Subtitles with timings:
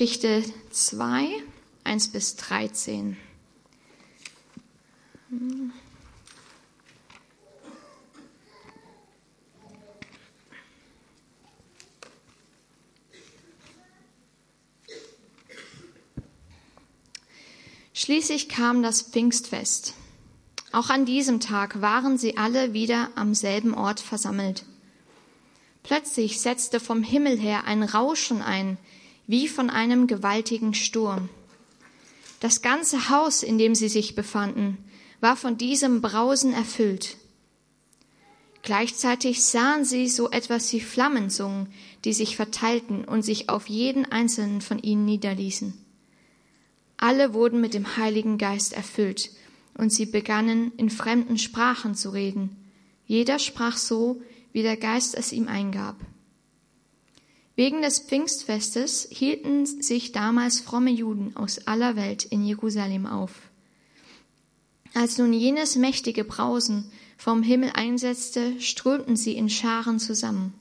[0.00, 1.28] Geschichte 2,
[1.84, 3.18] 1 bis 13.
[17.92, 19.92] Schließlich kam das Pfingstfest.
[20.72, 24.64] Auch an diesem Tag waren sie alle wieder am selben Ort versammelt.
[25.82, 28.78] Plötzlich setzte vom Himmel her ein Rauschen ein,
[29.26, 31.28] wie von einem gewaltigen Sturm.
[32.40, 34.78] Das ganze Haus, in dem sie sich befanden,
[35.20, 37.16] war von diesem Brausen erfüllt.
[38.62, 41.68] Gleichzeitig sahen sie so etwas wie Flammenzungen,
[42.04, 45.74] die sich verteilten und sich auf jeden einzelnen von ihnen niederließen.
[46.96, 49.30] Alle wurden mit dem Heiligen Geist erfüllt,
[49.78, 52.56] und sie begannen in fremden Sprachen zu reden.
[53.06, 54.20] Jeder sprach so,
[54.52, 55.96] wie der Geist es ihm eingab.
[57.60, 63.50] Wegen des Pfingstfestes hielten sich damals fromme Juden aus aller Welt in Jerusalem auf.
[64.94, 70.54] Als nun jenes mächtige Brausen vom Himmel einsetzte, strömten sie in Scharen zusammen.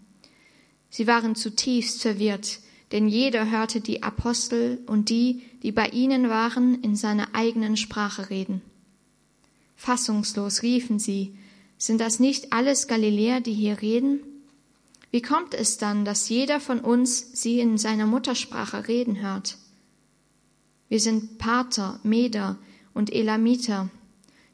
[0.90, 2.60] Sie waren zutiefst verwirrt,
[2.92, 8.30] denn jeder hörte die Apostel und die, die bei ihnen waren, in seiner eigenen Sprache
[8.30, 8.62] reden.
[9.78, 11.34] Fassungslos riefen sie,
[11.78, 14.20] sind das nicht alles Galiläer, die hier reden?
[15.12, 19.58] Wie kommt es dann, dass jeder von uns sie in seiner Muttersprache reden hört?
[20.88, 22.58] Wir sind Pater, Meder
[22.94, 23.90] und Elamiter.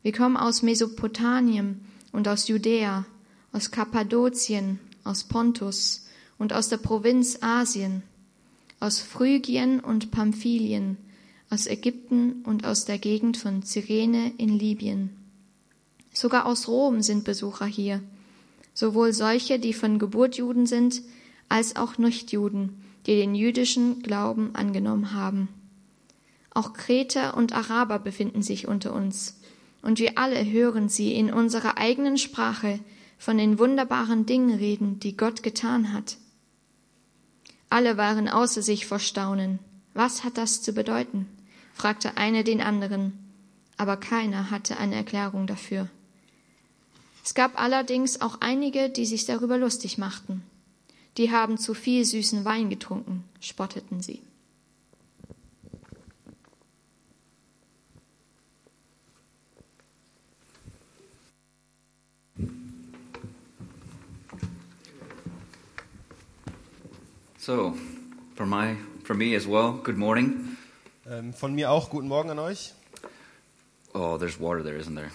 [0.01, 3.05] Wir kommen aus Mesopotamien und aus Judäa,
[3.51, 6.05] aus Kappadokien, aus Pontus
[6.37, 8.03] und aus der Provinz Asien
[8.79, 10.97] aus Phrygien und Pamphylien,
[11.49, 15.09] aus Ägypten und aus der Gegend von Cyrene in Libyen.
[16.13, 18.01] Sogar aus Rom sind Besucher hier,
[18.75, 21.01] sowohl solche, die von Geburt Juden sind,
[21.49, 25.47] als auch Nichtjuden, die den jüdischen Glauben angenommen haben.
[26.51, 29.39] Auch Kreter und Araber befinden sich unter uns,
[29.81, 32.79] und wir alle hören sie in unserer eigenen Sprache
[33.17, 36.17] von den wunderbaren Dingen reden, die Gott getan hat.
[37.69, 39.59] Alle waren außer sich vor Staunen.
[39.93, 41.27] Was hat das zu bedeuten?
[41.73, 43.13] fragte einer den anderen,
[43.77, 45.89] aber keiner hatte eine Erklärung dafür.
[47.25, 50.43] Es gab allerdings auch einige, die sich darüber lustig machten.
[51.17, 54.21] Die haben zu viel süßen Wein getrunken, spotteten sie.
[67.39, 67.75] So,
[68.35, 70.57] for my, for me as well, good morning.
[71.07, 72.75] Ähm, von mir auch guten Morgen an euch.
[73.95, 75.09] Oh, there's water there, isn't there?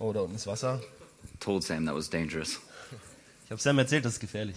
[0.00, 0.80] Oh, da unten ist Wasser.
[1.40, 2.58] Told Sam that was dangerous.
[3.44, 4.56] Ich habe Sam erzählt, das ist gefährlich.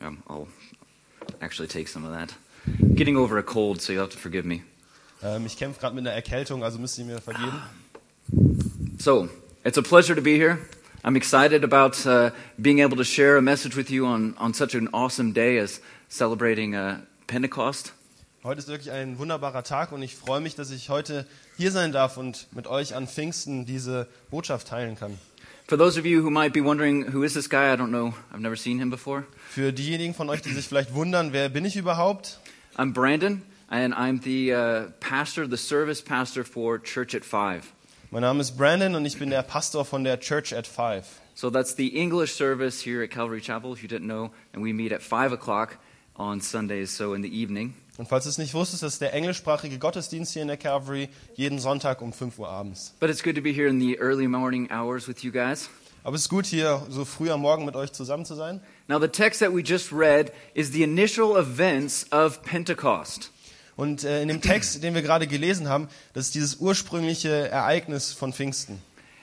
[0.00, 0.48] Um, I'll
[1.40, 2.34] actually take some of that.
[2.94, 4.62] Getting over a cold, so you'll have to forgive me.
[5.22, 7.60] Ähm, ich kämpfe gerade mit einer Erkältung, also müsst ihr mir vergeben.
[8.98, 9.28] So,
[9.64, 10.58] it's a pleasure to be here.
[11.04, 14.74] I'm excited about uh, being able to share a message with you on, on such
[14.74, 17.92] an awesome day as celebrating uh, Pentecost.
[18.44, 21.26] Heute ist wirklich ein wunderbarer Tag und ich freue mich, dass ich heute
[21.56, 25.18] hier sein darf und mit euch an Pfingsten diese Botschaft teilen kann.
[25.66, 27.72] For those of you who might be wondering, who is this guy?
[27.72, 28.14] I don't know.
[28.32, 29.24] I've never seen him before.
[29.50, 32.38] Für diejenigen von euch, die sich vielleicht wundern, wer bin ich überhaupt?
[32.76, 37.72] I'm Brandon, and I'm the uh, pastor, the service pastor for Church at Five.
[38.12, 41.06] Mein Name ist Brandon und ich bin der Pastor von der Church at Five.
[41.34, 44.72] So that's the English service here at Calvary Chapel, if you didn't know, and we
[44.72, 45.78] meet at 5 o'clock
[46.14, 47.74] on Sundays, so in the evening.
[47.98, 51.58] Und falls du es nicht wusstest, ist der englischsprachige Gottesdienst hier in der Calvary, jeden
[51.58, 52.94] Sonntag um 5 Uhr abends.
[53.00, 55.68] But it's good to be here in the early morning hours with you guys.
[56.04, 58.60] Aber es ist gut, hier so früh am Morgen mit euch zusammen zu sein.
[58.86, 63.32] Now, the text that we just read is the initial events of Pentecost.
[63.74, 68.12] Und äh, in dem Text, den wir gerade gelesen haben, das ist dieses ursprüngliche Ereignis
[68.12, 68.80] von Pfingsten.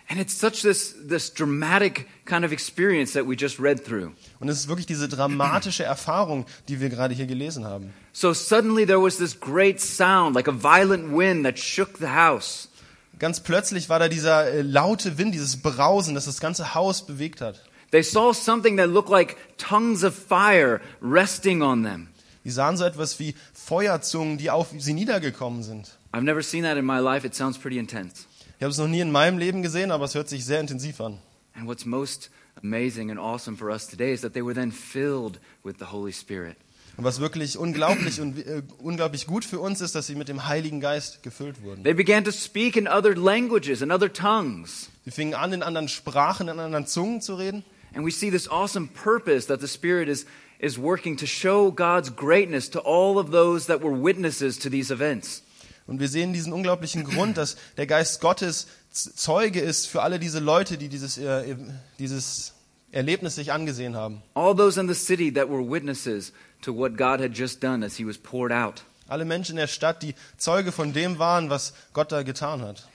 [0.07, 4.11] And it's such this, this dramatic kind of experience that we just read through.
[4.39, 7.91] Und es ist wirklich diese dramatische Erfahrung, die wir gerade hier gelesen haben.
[8.13, 12.69] So suddenly there was this great sound, like a violent wind that shook the house.
[13.17, 17.41] Ganz plötzlich war da dieser äh, laute Wind, dieses Brausen, das das ganze Haus bewegt
[17.41, 17.63] hat.
[17.91, 22.09] They saw something that looked like tongues of fire resting on them.
[22.43, 25.97] Die sahen so etwas wie Feuerzungen, die auf sie niedergekommen sind.
[26.13, 27.25] I've never seen that in my life.
[27.25, 28.25] It sounds pretty intense.
[28.57, 31.01] Ich habe es noch nie in meinem Leben gesehen, aber es hört sich sehr intensiv
[31.01, 31.19] an.
[31.55, 32.29] And what's most
[32.61, 36.13] amazing and awesome for us today is that they were then filled with the Holy
[36.13, 36.55] Spirit.
[36.97, 40.47] Und was wirklich unglaublich und äh, unglaublich gut für uns ist, dass sie mit dem
[40.47, 41.83] Heiligen Geist gefüllt wurden.
[41.83, 44.89] They began to speak in other languages and other tongues.
[45.03, 47.65] Sie fingen an, in anderen Sprachen, in anderen Zungen zu reden.
[47.93, 50.25] And we see this awesome purpose that the Spirit is,
[50.59, 54.91] is working to show God's greatness to all of those that were witnesses to these
[54.91, 55.41] events.
[55.87, 60.39] Und wir sehen diesen unglaublichen Grund, dass der Geist Gottes Zeuge ist für alle diese
[60.39, 61.55] Leute, die dieses, äh,
[61.99, 62.53] dieses
[62.91, 64.23] Erlebnis sich angesehen haben.
[64.33, 67.97] All those in the city that were witnesses to what God had just done as
[67.97, 68.83] he was poured out.
[69.07, 72.87] Alle Menschen in der Stadt, die Zeuge von dem waren, was Gott da getan hat.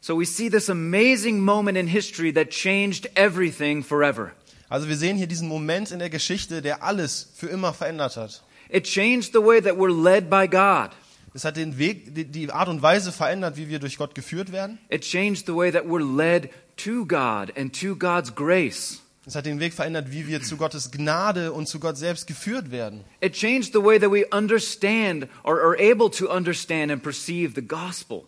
[0.00, 4.32] So we see this amazing moment in history that changed everything forever.
[4.68, 8.42] Also wir sehen hier diesen Moment in der Geschichte, der alles für immer verändert hat.
[8.68, 10.90] It changed the way that we're led by God.
[11.34, 14.52] Es hat den Weg, die- die Art und Weise verändert, wie wir durch Gott geführt
[14.52, 14.78] werden.
[14.88, 19.00] It changed the way that we're led to God and to God's grace.
[19.26, 22.70] Es hat den Weg verändert, wie wir zu Gottes Gnade und zu Gott selbst geführt
[22.70, 23.04] werden.
[23.20, 27.66] It changed the way that we understand or are able to understand and perceive the
[27.66, 28.24] gospel.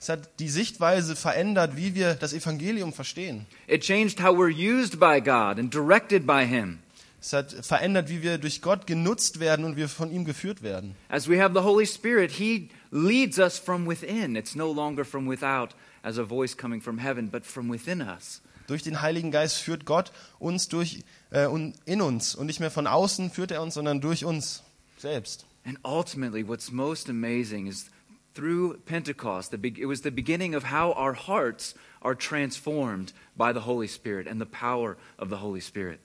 [0.00, 3.46] Es hat die Sichtweise verändert, wie wir das Evangelium verstehen.
[3.66, 6.78] It changed how we're used by God and directed by Him.
[7.20, 10.94] Es hat verändert, wie wir durch Gott genutzt werden und wir von ihm geführt werden.
[11.08, 14.36] As we have the Holy Spirit, He leads us from within.
[14.36, 18.40] It's no longer from without as a voice coming from heaven, but from within us.
[18.68, 21.48] Durch den Heiligen Geist führt Gott uns durch äh,
[21.86, 24.62] in uns und nicht mehr von außen führt er uns, sondern durch uns
[24.98, 25.46] selbst.
[25.64, 27.90] And ultimately, what's most amazing is
[28.34, 33.88] through Pentecost, it was the beginning of how our hearts are transformed by the Holy
[33.88, 35.98] Spirit and the power of the Holy Spirit.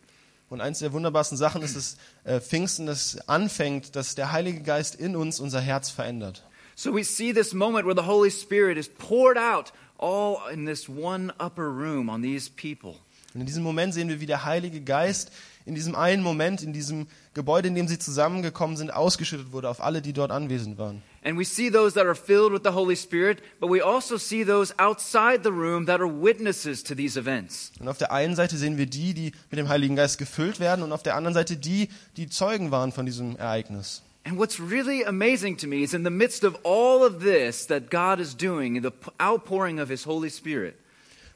[0.54, 4.94] Und eins der wunderbarsten Sachen ist es äh, Pfingsten, das anfängt, dass der Heilige Geist
[4.94, 6.44] in uns unser Herz verändert.
[6.76, 10.88] So we see this moment where the Holy Spirit is poured out all in this
[10.88, 12.98] one upper room on these people.
[13.34, 15.32] Und in diesem Moment sehen wir, wie der Heilige Geist
[15.66, 19.82] in diesem einen Moment, in diesem Gebäude, in dem sie zusammengekommen sind, ausgeschüttet wurde auf
[19.82, 21.02] alle, die dort anwesend waren.
[21.24, 24.44] And we see those that are filled with the Holy Spirit, but we also see
[24.44, 27.72] those outside the room that are witnesses to these events.
[27.80, 30.84] Und auf der einen Seite sehen wir die, die mit dem Heiligen Geist gefüllt werden,
[30.84, 31.88] und auf der anderen Seite die,
[32.18, 34.02] die Zeugen waren von diesem Ereignis.
[34.26, 37.90] And what's really amazing to me is in the midst of all of this that
[37.90, 40.76] God is doing, the outpouring of His Holy Spirit,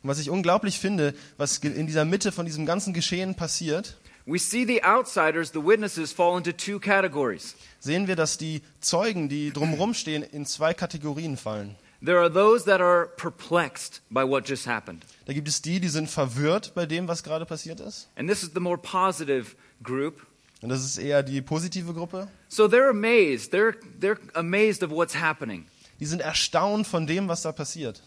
[0.03, 3.97] Und was ich unglaublich finde, was in dieser Mitte von diesem ganzen Geschehen passiert,
[4.27, 7.55] we see the outsiders, the witnesses, fall into two categories.
[7.79, 11.75] sehen wir, dass die Zeugen, die drumherum stehen, in zwei Kategorien fallen.
[11.99, 15.03] There are those that are perplexed by what just happened.
[15.25, 18.07] Da gibt es die, die sind verwirrt bei dem, was gerade passiert ist.
[18.15, 20.27] And this is the more positive group.
[20.61, 22.27] Und das ist eher die positive Gruppe.
[22.49, 23.51] So they're amazed.
[23.51, 25.65] They're, they're amazed of what's happening.
[25.99, 28.03] Die sind erstaunt von dem, was da passiert.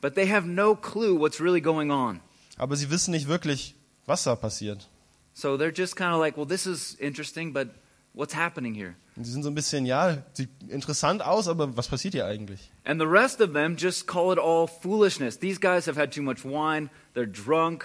[0.00, 2.20] But they have no clue what's really going on.
[2.56, 3.74] Aber sie wissen nicht wirklich,
[4.06, 4.88] was da passiert.
[5.34, 7.68] So they're just kind of like, well, this is interesting, but
[8.14, 8.94] what's happening here?
[9.16, 12.70] Und sie sind so ein bisschen, ja, sieht interessant aus, aber was passiert hier eigentlich?
[12.84, 15.38] And the rest of them just call it all foolishness.
[15.38, 16.88] These guys have had too much wine.
[17.14, 17.84] They're drunk.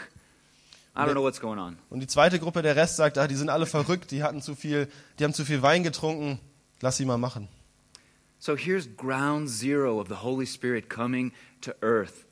[0.95, 1.77] I don't know what's going on.
[1.89, 4.55] Und die zweite Gruppe, der Rest sagt, ah, die sind alle verrückt, die hatten zu
[4.55, 4.87] viel,
[5.17, 6.39] die haben zu viel Wein getrunken,
[6.81, 7.47] lass sie mal machen.
[8.39, 11.31] So here's ground zero of the Holy Spirit coming
[11.61, 12.25] to earth.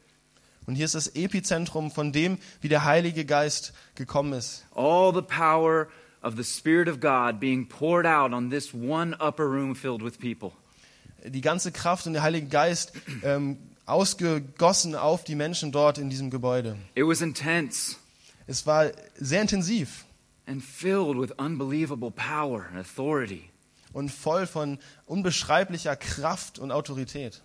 [0.67, 4.65] Und hier ist das Epizentrum von dem, wie der Heilige Geist gekommen ist.
[4.75, 5.87] All the power
[6.21, 10.19] of the Spirit of God being poured out on this one upper room filled with
[10.19, 10.51] people.
[11.25, 12.91] Die ganze Kraft und der Heilige Geist
[13.23, 16.77] ähm, ausgegossen auf die Menschen dort in diesem Gebäude.
[16.95, 17.95] It was intense
[18.45, 20.05] Es war sehr intensiv
[20.45, 23.49] and filled with unbelievable power and authority.
[23.93, 27.41] und voll von unbeschreiblicher Kraft und Autorität.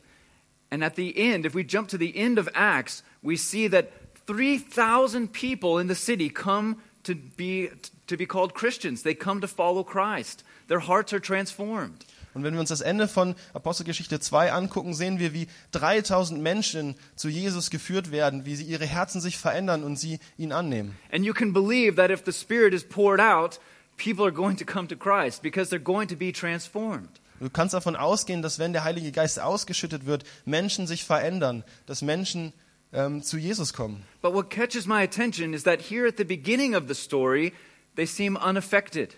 [0.70, 3.90] And at the end, if we jump to the end of Acts, we see that
[4.26, 7.70] 3,000 people in the city come to be,
[8.06, 9.02] to be called Christians.
[9.02, 10.44] They come to follow Christ.
[10.68, 12.04] Their hearts are transformed.
[12.34, 16.94] Und wenn wir uns das Ende von Apostelgeschichte 2 angucken, sehen wir, wie 3000 Menschen
[17.14, 20.96] zu Jesus geführt werden, wie sie ihre Herzen sich verändern und sie ihn annehmen.
[21.10, 23.60] And you can believe that if the Spirit is poured out,
[23.98, 27.20] people are going to come to Christ because they're going to be transformed.
[27.38, 32.00] Du kannst davon ausgehen, dass wenn der Heilige Geist ausgeschüttet wird, Menschen sich verändern, dass
[32.00, 32.52] Menschen
[32.92, 34.04] ähm, zu Jesus kommen.
[34.20, 37.52] But what catches my attention is that here at the beginning of the story,
[37.96, 39.14] they seem unaffected.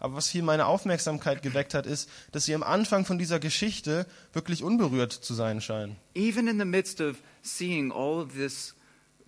[0.00, 4.06] Aber was hier meine Aufmerksamkeit geweckt hat, ist, dass sie am Anfang von dieser Geschichte
[4.32, 5.96] wirklich unberührt zu sein scheinen.
[6.14, 8.74] Even in the midst of seeing all of this,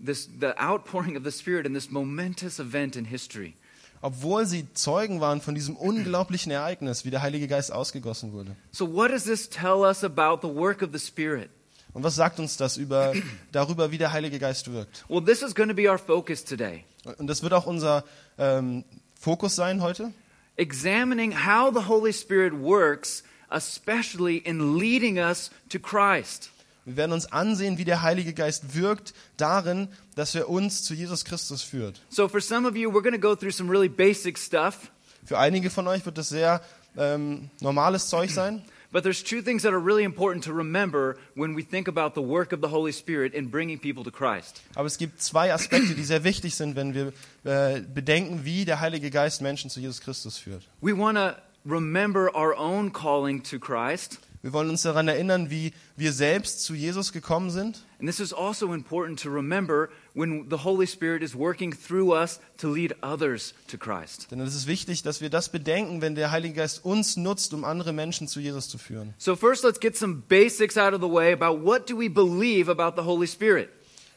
[0.04, 3.54] this the outpouring of the Spirit in this momentous event in history.
[4.02, 8.56] Obwohl sie Zeugen waren von diesem unglaublichen Ereignis, wie der Heilige Geist ausgegossen wurde.
[8.70, 11.50] So, what does this tell us about the work of the Spirit?
[11.92, 13.12] Und was sagt uns das über,
[13.52, 15.04] darüber, wie der Heilige Geist wirkt?
[15.08, 16.84] Well, this is going to be our focus today,
[17.18, 18.04] Und das wird auch unser
[18.38, 18.84] ähm,
[19.18, 20.12] Fokus sein heute.
[20.56, 26.50] examining how the Holy Spirit works, especially in leading us to Christ.
[26.84, 31.24] Wir werden uns ansehen, wie der Heilige Geist wirkt darin, dass er uns zu Jesus
[31.24, 32.00] Christus führt.
[32.08, 34.90] So, for some of you, we're going to go through some really basic stuff.
[35.24, 36.60] Für einige von euch wird das sehr
[36.96, 38.62] ähm, normales Zeug sein.
[38.92, 42.22] But there's two things that are really important to remember when we think about the
[42.22, 44.60] work of the Holy Spirit in bringing people to Christ.
[44.74, 47.12] Aber es gibt zwei Aspekte, die sehr wichtig sind, wenn wir
[47.44, 50.66] äh, bedenken, wie der Heilige Geist Menschen zu Jesus Christus führt.
[50.80, 54.18] We want to remember our own calling to Christ.
[54.42, 57.84] Wir wollen uns daran erinnern, wie wir selbst zu Jesus gekommen sind.
[57.98, 62.40] And this is also important to remember when the Holy Spirit is working through us
[62.58, 64.28] to lead others to Christ.
[64.30, 67.64] Denn es ist wichtig, dass wir das bedenken, wenn der Heilige Geist uns nutzt, um
[67.64, 69.12] andere Menschen zu Jesus zu führen.
[69.18, 72.70] So first let's get some basics out of the way about what do we believe
[72.70, 73.68] about the Holy Spirit?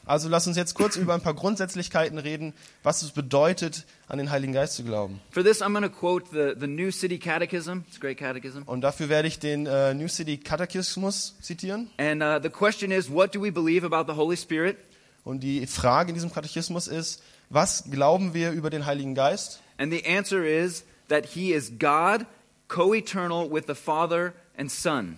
[0.06, 4.32] Also lass uns jetzt kurz über ein paar Grundsätzlichkeiten reden, was es bedeutet, an den
[4.32, 5.22] Heiligen Geist zu glauben.
[5.32, 7.84] For this I'm going to quote the, the New City Catechism.
[7.88, 8.64] It's a great catechism.
[8.66, 11.90] Und dafür werde ich den äh, New City Katechismus zitieren.
[11.98, 14.78] And uh, the question is what do we believe about the Holy Spirit?
[15.24, 19.62] Und die Frage in diesem Katechismus ist, was glauben wir über den Heiligen Geist?
[19.78, 22.26] And the answer is that he is God,
[22.68, 25.18] co-eternal with the Father and Son.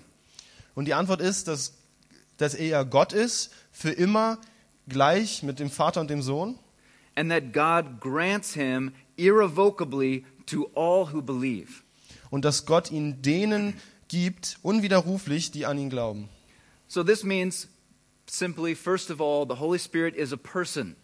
[0.75, 1.73] Und die Antwort ist, dass,
[2.37, 4.37] dass er Gott ist, für immer
[4.87, 6.57] gleich mit dem Vater und dem Sohn.
[7.17, 11.83] and that God grants him irrevocably to all who believe.
[12.29, 13.73] Und dass Gott ihn denen
[14.09, 16.29] gibt, unwiderruflich, die an ihn glauben.
[16.87, 17.67] So this means
[18.29, 20.95] simply, first of all, the Holy Spirit is a person,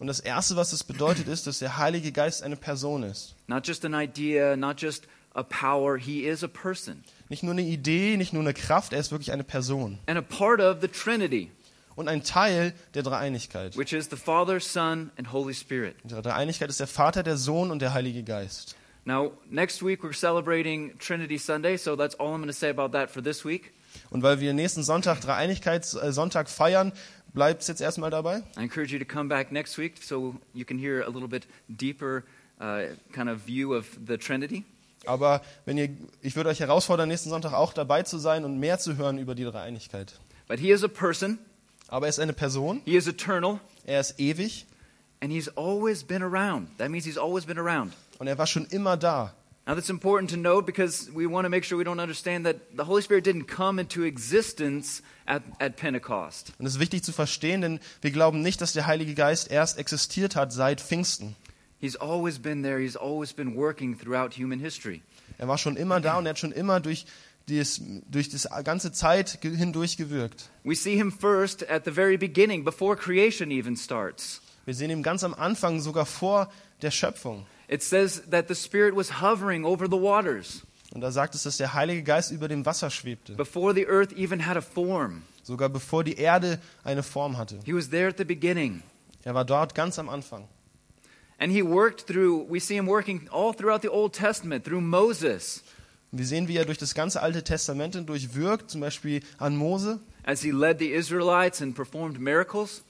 [0.00, 3.34] Und das Erste, was es bedeutet, ist, dass der Heilige Geist eine Person ist.
[3.46, 5.96] not just an idea, not just a power.
[5.96, 9.32] He is a person Nicht nur eine Idee, nicht nur eine Kraft, er ist wirklich
[9.32, 9.98] eine Person.
[10.06, 11.50] and a part of the Trinity,
[11.96, 13.76] Und ein Teil der Dreieinigkeit.
[13.76, 15.96] which is the Father, Son, and Holy Spirit.
[16.04, 18.76] Der Dreieinigkeit ist der Vater, der Sohn und der Heilige Geist.
[19.06, 22.88] Now, next week we're celebrating Trinity Sunday, so that's all I'm going to say about
[22.96, 23.72] that for this week.
[24.10, 26.92] Und weil wir nächsten Sonntag Dreieinigkeitssonntag feiern,
[27.32, 28.42] bleibt es jetzt erstmal dabei.
[28.56, 31.46] I encourage you to come back next week so you can hear a little bit
[31.68, 32.24] deeper
[32.60, 34.64] uh, kind of view of the Trinity.
[35.06, 35.90] Aber wenn ihr,
[36.22, 39.34] ich würde euch herausfordern, nächsten Sonntag auch dabei zu sein und mehr zu hören über
[39.34, 40.18] die Dreieinigkeit.
[40.48, 41.38] But he is a person,
[41.94, 44.66] Aber er ist eine Person, he is eternal, er ist ewig
[45.20, 46.76] and he's always been around.
[46.78, 47.92] That means he's always been around.
[48.18, 49.32] und er war schon immer da.
[49.64, 52.56] Now, that's important to note because we want to make sure we don't understand that
[52.76, 56.52] the Holy Spirit didn't come into existence at, at Pentecost.
[56.58, 59.78] Und es ist wichtig zu verstehen, denn wir glauben nicht, dass der Heilige Geist erst
[59.78, 61.36] existiert hat seit Pfingsten.
[61.80, 65.00] He's always been there, he's always been working throughout human history.
[65.38, 67.06] Er war schon immer da und er hat schon immer durch,
[67.48, 70.50] dies, durch das ganze Zeit hindurch gewirkt.
[70.64, 74.40] We see him first at the very beginning, before creation even starts.
[74.64, 76.50] Wir sehen ihn ganz am Anfang, sogar vor
[76.82, 77.46] der Schöpfung.
[77.68, 80.62] It says that the Spirit was hovering over the waters
[80.94, 84.12] Und da sagt es, dass der Heilige Geist über dem Wasser schwebte, before the earth
[84.12, 85.22] even had a form.
[85.42, 87.58] sogar bevor die Erde eine Form hatte.
[87.64, 88.82] He was there at the beginning.
[89.24, 90.48] Er war dort ganz am Anfang.
[91.38, 95.64] And he worked through, we see him working all throughout the Old Testament, through Moses,
[96.18, 100.00] wir sehen, wie er durch das ganze Alte Testament hindurch wirkt, zum Beispiel an Mose,
[100.24, 102.82] as he led the Israelites and performed miracles,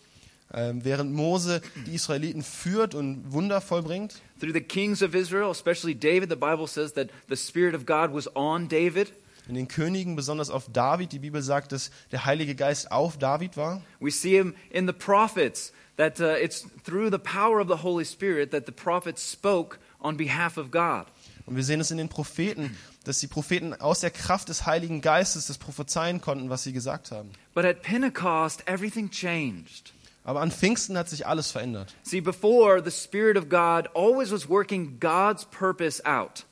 [0.53, 4.21] ähm, während Mose die Israeliten führt und Wunder vollbringt.
[4.41, 6.29] through the kings of Israel, especially David.
[6.29, 9.13] The Bible says that the Spirit of God was on David.
[9.49, 13.57] In den Königen, besonders auf David, die Bibel sagt, dass der Heilige Geist auf David
[13.57, 13.83] war.
[14.01, 18.05] We see him in the prophets, that uh, it's through the power of the Holy
[18.05, 21.07] Spirit that the prophets spoke on behalf of God.
[21.47, 25.01] Und wir sehen es in den Propheten, dass die Propheten aus der Kraft des Heiligen
[25.01, 27.31] Geistes das prophezeien konnten, was sie gesagt haben.
[27.55, 29.93] But at Pentecost, everything changed.
[30.25, 31.95] Aber an Pfingsten hat sich alles verändert.
[32.03, 36.47] See, before, the Spirit of God always was working God's purpose out.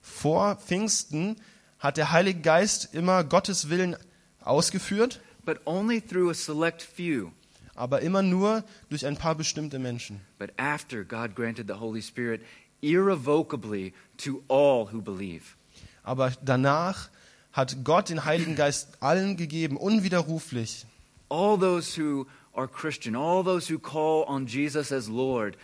[0.00, 1.36] Vor Pfingsten
[1.80, 3.96] hat der Heilige Geist immer Gottes Willen
[4.42, 7.32] ausgeführt, but only through a select few.
[7.74, 10.20] aber immer nur durch ein paar bestimmte Menschen.
[10.38, 12.42] But after God granted the Holy Spirit
[12.82, 15.56] irrevocably to all who believe.
[16.02, 17.10] Aber danach
[17.52, 20.86] hat Gott den Heiligen Geist allen gegeben, unwiderruflich.
[21.28, 25.56] All those who are Christian, all those who call on Jesus as Lord,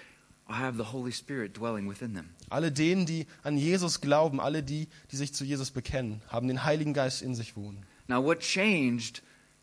[0.49, 2.31] have the Holy Spirit dwelling within them.
[2.49, 6.64] Alle denen, die an Jesus glauben, alle die, die sich zu Jesus bekennen, haben den
[6.64, 7.85] Heiligen Geist in sich wohnen.
[8.09, 9.23] Now, what changed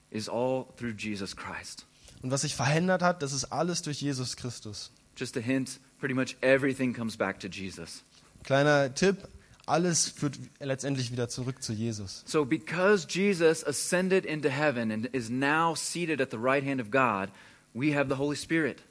[0.10, 1.86] is all through Jesus Christ.
[2.22, 4.92] Und was sich verändert hat, das ist alles durch Jesus Christus.
[5.16, 8.04] Just a hint pretty much everything comes back to Jesus.
[8.44, 9.28] Kleiner Tipp,
[9.66, 12.24] alles führt letztendlich wieder zurück zu Jesus.
[12.26, 16.92] So, because Jesus ascended into heaven and is now seated at the right hand of
[16.92, 17.30] God,
[17.74, 18.82] we have the Holy Spirit.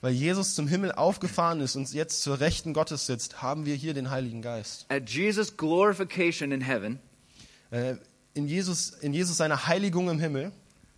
[0.00, 3.94] Weil Jesus zum Himmel aufgefahren ist und jetzt zur Rechten Gottes sitzt, haben wir hier
[3.94, 4.86] den Heiligen Geist.
[4.88, 6.98] At Jesus' glorification in heaven,
[7.70, 7.96] Äh,
[8.34, 10.52] In Jesus, in Jesus seiner Heiligung im Himmel,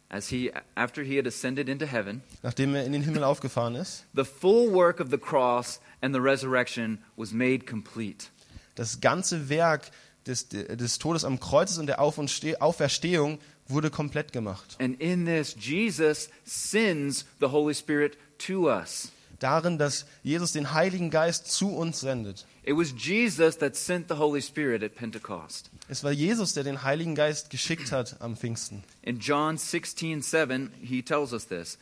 [0.08, 4.04] as he after he had ascended into heaven, nachdem er in den Himmel aufgefahren ist,
[4.14, 8.28] the full work of the cross and the resurrection was made complete.
[8.74, 9.90] Das ganze Werk
[10.26, 13.38] des, des Todes am Kreuz und der Auf und Ste Auferstehung
[13.68, 14.76] wurde komplett gemacht.
[14.78, 18.16] And in this, Jesus sends the Holy Spirit
[18.46, 19.10] to us.
[19.38, 22.46] Darin, dass Jesus den Heiligen Geist zu uns sendet.
[22.62, 25.70] It was Jesus that sent the Holy Spirit at Pentecost.
[25.88, 28.84] Es war Jesus, der den Heiligen Geist geschickt hat am Pfingsten.
[29.02, 31.78] In John 16, 7, he tells us this.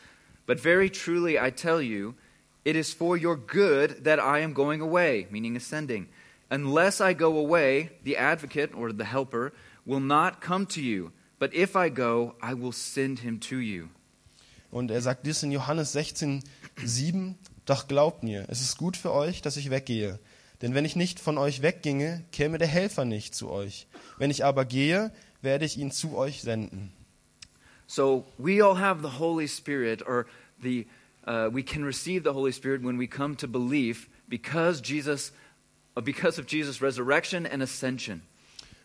[0.46, 2.14] But very truly I tell you,
[2.64, 6.08] it is for your good that I am going away, meaning ascending.
[6.52, 9.54] Unless I go away, the advocate, or the helper,
[9.86, 11.10] will not come to you.
[11.38, 13.88] But if I go, I will send him to you.
[14.70, 16.44] Und er sagt dies in Johannes 16,
[16.84, 17.38] 7.
[17.64, 20.18] Doch glaubt mir, es ist gut für euch, dass ich weggehe.
[20.60, 23.86] Denn wenn ich nicht von euch wegginge, käme der Helfer nicht zu euch.
[24.18, 26.92] Wenn ich aber gehe, werde ich ihn zu euch senden.
[27.86, 30.26] So we all have the Holy Spirit, or
[30.62, 30.86] the,
[31.26, 35.32] uh, we can receive the Holy Spirit when we come to belief because Jesus,
[36.00, 38.22] because of Jesus' resurrection and ascension.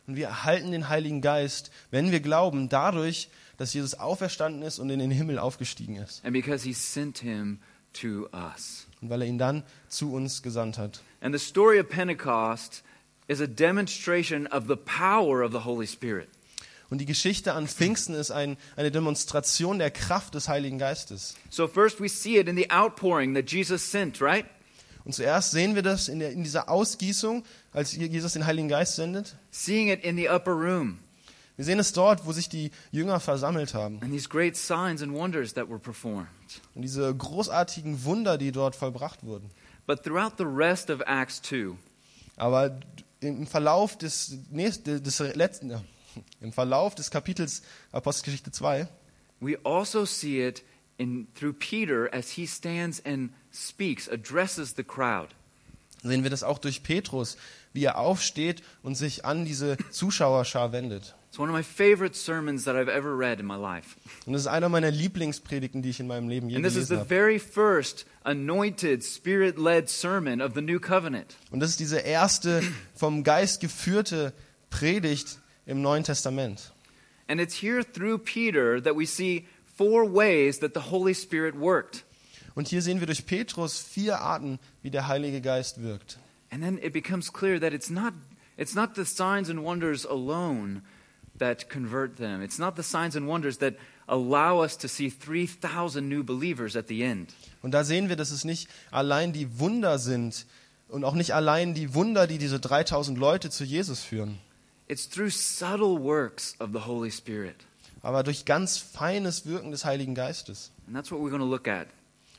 [0.08, 4.90] Und wir erhalten den Heiligen Geist, wenn wir glauben, dadurch, dass Jesus auferstanden ist und
[4.90, 6.24] in den Himmel aufgestiegen ist.
[6.24, 7.60] and because he sent him
[7.94, 8.88] to us.
[9.02, 11.02] Und weil er ihn dann zu uns gesandt hat.
[11.22, 12.84] And the story of Pentecost
[13.28, 16.30] is a demonstration of the power of the Holy Spirit.
[16.90, 21.36] Und die Geschichte an Pfingsten ist ein, eine Demonstration der Kraft des Heiligen Geistes.
[21.50, 24.46] So, first we see it in the outpouring that Jesus sent, right?
[25.08, 28.98] Und zuerst sehen wir das in, der, in dieser Ausgießung, als Jesus den Heiligen Geist
[28.98, 29.38] sendet.
[29.52, 31.00] Seeing it in the upper room
[31.56, 34.02] Wir sehen es dort, wo sich die Jünger versammelt haben.
[34.02, 36.28] and these great signs and wonders that were performed.
[36.76, 39.50] Und diese großartigen Wunder, die dort vollbracht wurden.
[39.86, 41.78] But throughout the rest of Acts 2,
[42.36, 42.78] Aber
[43.22, 45.82] im Verlauf des, nächsten, des letzten, ja,
[46.42, 47.62] im Verlauf des Kapitels
[47.94, 48.90] Apostelgeschichte 2
[49.40, 50.64] we also see it
[50.98, 55.30] in, through Peter as he stands and speaks, addresses the crowd.
[56.04, 57.38] sehen wir das auch durch Petrus,
[57.74, 61.16] wie er aufsteht und sich an diese Zuschauerschar wendet.
[61.30, 63.98] It's one of my favorite sermons that I've ever read in my life.
[64.26, 66.88] Und das ist einer meiner Lieblingspredigten, die ich in meinem Leben je And this is
[66.88, 67.10] gelesen the habe.
[67.10, 71.36] very first anointed, spirit led sermon of the new covenant.
[71.52, 72.63] Und das ist diese erste
[72.96, 74.34] vom Geist geführte
[74.70, 76.72] Predigt im Neuen Testament.
[77.28, 79.46] And it's here through Peter that we see
[79.78, 82.04] four ways that the Holy Spirit worked.
[82.58, 86.17] Und hier sehen wir durch Petrus vier Arten, wie der Heilige Geist wirkt.
[86.50, 88.13] And then it becomes clear that it's not,
[88.58, 90.82] it's not the signs and wonders alone
[91.38, 92.41] that convert them.
[92.41, 93.76] It's not the signs and wonders that
[94.08, 97.32] allow us to see 3,000 new believers at the end.
[97.62, 100.48] Und da sehen wir, dass es nicht allein die Wunder sind
[100.88, 104.39] und auch nicht allein die Wunder, die diese 3000 Leute zu Jesus führen,
[104.88, 107.58] It's through subtle works of the Holy Spirit.
[108.02, 110.72] aber durch ganz feines Wirken des Heiligen Geistes.
[110.88, 111.86] And that's what we're going to look at.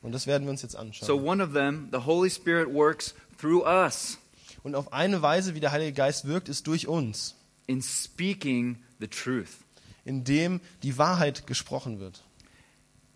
[0.03, 1.25] Und das werden wir uns jetzt So, anschauen.
[1.25, 4.19] one of them, the Holy Spirit works through us
[4.63, 7.35] Und auf eine Weise, wie der Heilige Geist wirkt, ist durch uns,
[7.67, 9.59] in speaking the truth.
[10.05, 12.23] indem die Wahrheit gesprochen wird.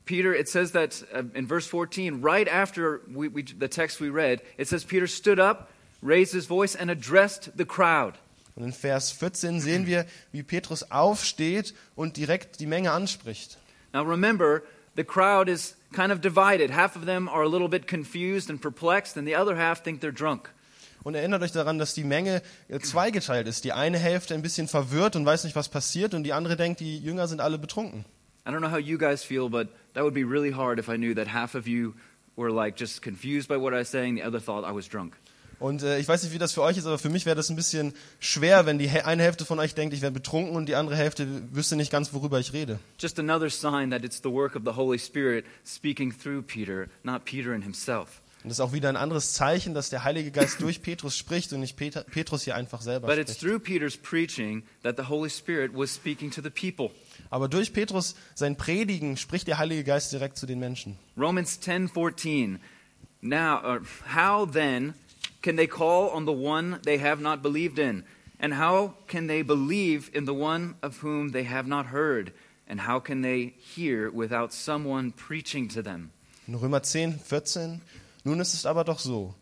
[0.05, 4.09] Peter, it says that uh, in verse 14, right after we, we, the text we
[4.11, 5.69] read, it says Peter stood up,
[6.03, 8.15] raised his voice, and addressed the crowd.
[8.57, 13.59] Und in Vers 14 sehen wir, wie Petrus aufsteht und direkt die Menge anspricht.
[13.95, 14.63] Now remember,
[14.97, 16.71] the crowd is kind of divided.
[16.71, 20.01] Half of them are a little bit confused and perplexed, and the other half think
[20.01, 20.51] they're drunk.
[21.05, 23.65] Und erinnert euch daran, dass die Menge äh, zweigeteilt ist.
[23.65, 26.81] Die eine Hälfte ein bisschen verwirrt und weiß nicht, was passiert, und die andere denkt,
[26.81, 28.05] die Jünger sind alle betrunken.
[28.47, 30.97] I don't know how you guys feel, but that would be really hard if I
[30.97, 31.95] knew that half of you
[32.37, 35.17] were like just confused by what I was saying, the other thought I was drunk.
[35.63, 37.49] Und äh, ich weiß nicht, wie das für euch ist, aber für mich wäre das
[37.49, 40.75] ein bisschen schwer, wenn die eine Hälfte von euch denkt, ich werde betrunken und die
[40.75, 42.81] andere Hälfte wüsste nicht ganz, worüber ich rede.
[42.99, 47.25] Just another sign that it's the work of the Holy Spirit speaking through Peter, not
[47.25, 48.21] Peter in himself.
[48.43, 51.53] Und das ist auch wieder ein anderes Zeichen, dass der Heilige Geist durch Petrus spricht
[51.53, 53.53] und nicht Peter, Petrus hier einfach selber But it's spricht.
[53.53, 56.91] through Peter's preaching that the Holy Spirit was speaking to the people.
[57.31, 60.99] Aber durch Petrus sein Predigen spricht der Heilige Geist direkt zu den Menschen.
[61.17, 62.59] Romans 10:14.
[63.25, 63.79] Now, uh,
[64.13, 64.95] how then
[65.43, 68.05] can they call on the one they have not believed in?
[68.41, 72.33] And how can they believe in the one of whom they have not heard?
[72.67, 76.11] And how can they hear without someone preaching to them?
[76.49, 77.81] In Römer 10, 14.
[78.25, 79.35] Nun ist es aber doch so.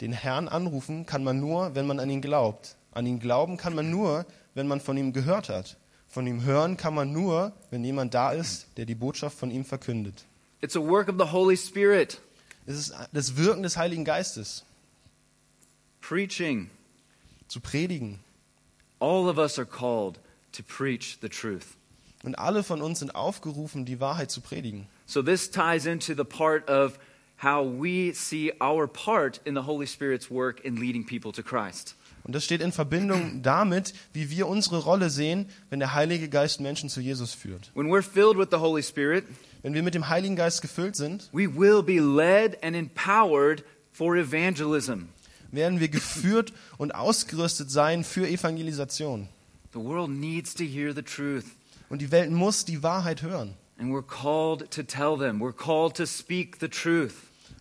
[0.00, 2.76] Den Herrn anrufen kann man nur, wenn man an ihn glaubt.
[2.92, 5.76] An ihn glauben kann man nur, wenn man von ihm gehört hat.
[6.06, 9.64] Von ihm hören kann man nur, wenn jemand da ist, der die Botschaft von ihm
[9.64, 10.24] verkündet.
[10.62, 12.20] It's a work of the Holy Spirit,
[12.66, 14.64] Es ist das Wirken des Heiligen Geistes,
[16.08, 16.70] preaching.
[17.48, 18.18] zu predigen.
[18.98, 20.18] All of us are called
[20.52, 21.76] to preach the truth.
[22.24, 24.86] Und alle von uns sind aufgerufen, die Wahrheit zu predigen.
[25.06, 26.98] So this ties into the part of
[27.42, 31.94] how we see our part in the Holy Spirit's work in leading people to Christ.
[32.24, 36.60] Und das steht in Verbindung damit, wie wir unsere Rolle sehen, wenn der Heilige Geist
[36.60, 37.70] Menschen zu Jesus führt.
[37.74, 39.24] When we're filled with the Holy Spirit,
[39.62, 44.16] Wenn wir mit dem Heiligen Geist gefüllt sind, we will be led and empowered for
[44.16, 45.08] evangelism.
[45.50, 49.28] Werden wir geführt und ausgerüstet sein für Evangelisation.
[49.72, 51.44] The world needs to hear the truth.
[51.88, 53.54] Und die Welt muss die Wahrheit hören.
[53.78, 55.40] And we're called to tell them.
[55.40, 57.12] We're called to speak the truth.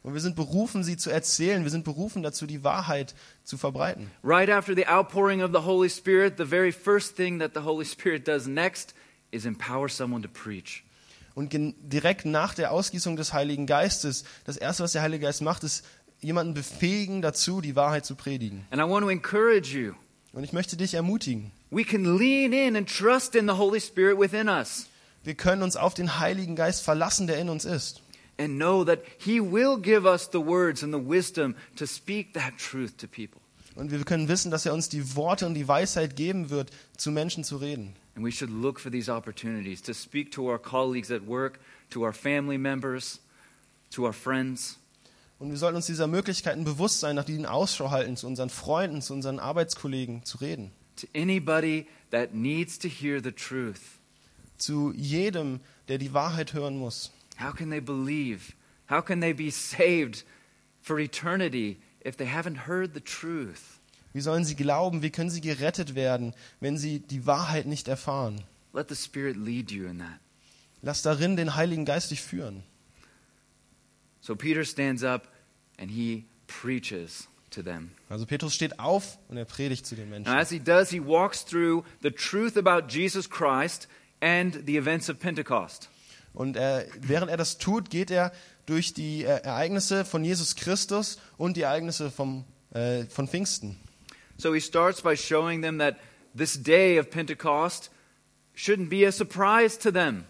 [0.02, 1.64] Und wir sind berufen, sie zu erzählen.
[1.64, 4.12] Wir sind berufen dazu, die Wahrheit zu verbreiten.
[4.24, 7.86] Right after the outpouring of the Holy Spirit, the very first thing that the Holy
[7.86, 8.94] Spirit does next
[9.32, 10.84] is empower someone to preach.
[11.34, 15.64] Und direkt nach der Ausgießung des Heiligen Geistes, das Erste, was der Heilige Geist macht,
[15.64, 15.84] ist
[16.26, 18.66] jemanden befähigen dazu, die Wahrheit zu predigen.
[18.72, 19.94] And I want to encourage you.
[20.34, 21.52] Und ich möchte dich ermutigen.
[21.72, 24.88] We can lean in and trust in the Holy Spirit within us
[25.24, 28.02] Wir können uns auf den Heiligen Geist verlassen, der in uns ist.
[28.38, 32.58] and know that He will give us the words and the wisdom to speak that
[32.58, 33.40] truth to people.
[33.76, 37.12] Und wir können wissen, dass er uns die Worte und die Weisheit geben wird, zu
[37.12, 37.94] Menschen zu reden.
[38.16, 41.60] And we should look for these opportunities to speak to our colleagues at work,
[41.90, 43.20] to our family members,
[43.92, 44.78] to our friends.
[45.38, 49.02] Und wir sollten uns dieser Möglichkeiten bewusst sein, nach denen Ausschau halten, zu unseren Freunden,
[49.02, 50.72] zu unseren Arbeitskollegen zu reden.
[50.96, 54.00] to anybody that needs to hear the truth.
[54.58, 57.12] Zu jedem, der die Wahrheit hören muss.
[57.40, 58.54] How can they believe?
[58.90, 60.24] How can they be saved
[60.82, 63.80] for eternity if they haven't heard the truth?
[64.14, 65.02] Wie sollen sie glauben?
[65.02, 68.42] Wie können sie gerettet werden, wenn sie die Wahrheit nicht erfahren?
[68.74, 70.20] Let the Spirit lead you in that.
[70.82, 72.64] Lass darin den Heiligen Geist dich führen.
[74.26, 75.28] So Peter stands up
[75.78, 77.92] and he preaches to them.
[78.10, 80.34] Also Petrus steht auf und er predigt zu den Now, Menschen.
[80.34, 83.88] as he does, he walks through the truth about Jesus Christ
[84.22, 85.90] and the events of Pentecost.
[86.34, 88.32] Und er, während er das tut, geht er
[88.66, 93.78] durch die äh, Ereignisse von Jesus Christus und die Ereignisse vom, äh, von Pfingsten.
[94.38, 95.98] So he starts by showing them that
[96.36, 97.92] this day of Pentecost
[98.58, 100.26] shouldn't be a surprise to them.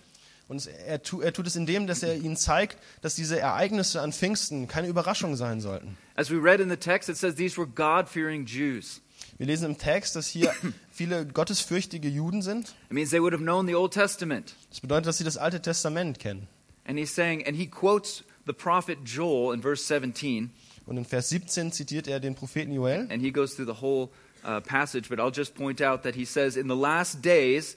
[0.47, 4.13] Und er, tu, er tut es indem, dass er ihnen zeigt, dass diese Ereignisse an
[4.13, 5.97] Pfingsten keine Überraschung sein sollten.
[6.15, 9.01] As we read in the text, it says these were God fearing Jews.
[9.37, 10.53] Wir lesen im Text, dass hier
[10.91, 12.69] viele gottesfürchtige Juden sind.
[12.89, 14.55] It means they would have known the Old Testament.
[14.69, 16.47] Das bedeutet, dass sie das Alte Testament kennen.
[16.87, 20.51] And he's saying, and he quotes the prophet Joel in verse 17,
[20.85, 23.07] Und in Vers 17 zitiert er den Propheten Joel.
[23.09, 24.09] and he goes through the whole
[24.43, 27.75] uh, passage, but I'll just point out that he says, In the last days,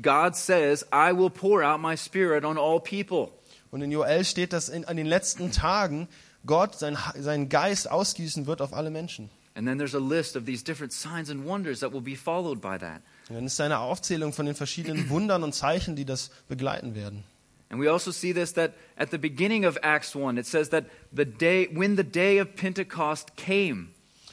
[0.00, 3.32] God says, I will pour out my spirit on all people.
[3.70, 6.08] Und in Joel steht, dass in, an den letzten Tagen
[6.46, 9.30] Gott sein, seinen Geist ausgießen wird auf alle Menschen.
[9.54, 12.60] And then there's a list of these different signs and wonders that will be followed
[12.60, 13.02] by that.
[13.28, 17.24] Und dann ist eine Aufzählung von den verschiedenen Wundern und Zeichen, die das begleiten werden.
[17.68, 20.86] And we also see this that at the beginning of Acts 1, it says that
[21.12, 23.88] the day, when the day of Pentecost came,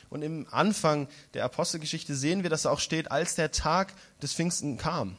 [0.09, 4.77] Und im Anfang der Apostelgeschichte sehen wir, dass auch steht, als der Tag des Pfingsten
[4.77, 5.17] kam.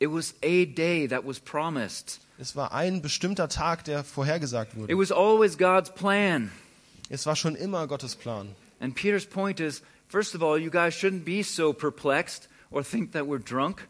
[0.00, 2.20] It was a day that was promised.
[2.38, 4.98] Es war ein bestimmter Tag, der vorhergesagt It wurde.
[4.98, 6.50] was always God's plan.
[7.08, 8.54] Es war schon immer Gottes Plan.
[8.80, 13.12] And Peter's point is first of all, you guys shouldn't be so perplexed or think
[13.12, 13.86] that we're drunk.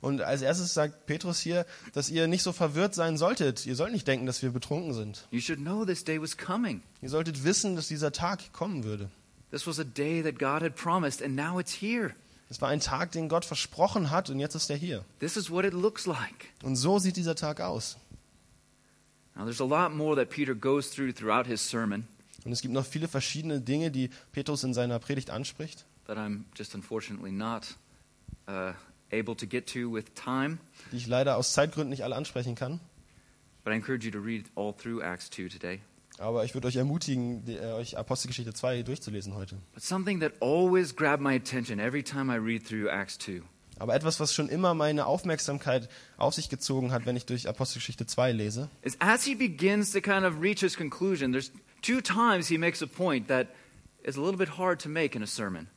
[0.00, 3.64] Und als erstes sagt Petrus hier, dass ihr nicht so verwirrt sein solltet.
[3.66, 5.26] Ihr sollt nicht denken, dass wir betrunken sind.
[5.30, 6.82] You should know this day was coming.
[7.02, 9.08] Ihr solltet wissen, dass dieser Tag kommen würde.
[9.50, 12.14] This was a day that God had promised, and now it's here.
[12.48, 15.04] Es war ein Tag, den Gott versprochen hat und jetzt ist er hier.
[15.18, 16.52] This is what it looks like.
[16.62, 17.96] Und so sieht dieser Tag aus.
[19.34, 22.06] Now, there's a lot more that Peter goes through throughout his sermon
[22.44, 26.44] Und es gibt noch viele verschiedene Dinge, die Petrus in seiner Predigt anspricht, that I'm
[26.56, 27.74] just unfortunately not
[28.48, 28.72] uh,
[29.12, 30.58] able to get to with time.
[30.92, 32.80] die ich leider aus Zeitgründen nicht alle ansprechen kann.
[33.64, 35.80] But I encourage you to read all through Acts 2 today.
[36.18, 39.56] Aber ich würde euch ermutigen, die, äh, euch Apostelgeschichte 2 durchzulesen heute.
[39.74, 43.42] But something that always grabbed my attention every time I read through Acts 2
[43.78, 48.06] Aber etwas, was schon immer meine Aufmerksamkeit auf sich gezogen hat, wenn ich durch Apostelgeschichte
[48.06, 51.52] 2 lese, is as he begins to kind of reach his conclusion, there's
[51.82, 53.48] two times he makes a point that
[54.02, 55.68] is a little bit hard to make in a sermon.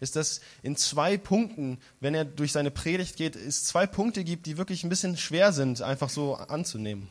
[0.00, 4.46] ist, dass in zwei Punkten, wenn er durch seine Predigt geht, es zwei Punkte gibt,
[4.46, 7.08] die wirklich ein bisschen schwer sind, einfach so anzunehmen.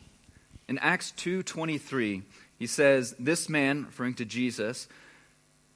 [0.66, 2.22] In Acts 2:23,
[2.58, 4.88] he says, "This man, referring to Jesus,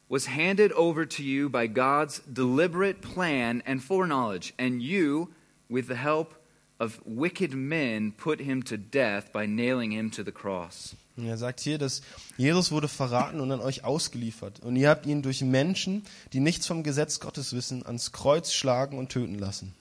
[0.09, 5.29] was handed over to you by God's deliberate plan and foreknowledge, and you,
[5.69, 6.35] with the help
[6.79, 11.59] of wicked men, put him to death by nailing him to the cross." Er sagt
[11.59, 12.01] hier, dass
[12.37, 14.61] Jesus wurde verraten und an euch ausgeliefert.
[14.61, 18.97] Und ihr habt ihn durch Menschen, die nichts vom Gesetz Gottes wissen, ans Kreuz schlagen
[18.99, 19.75] und töten lassen.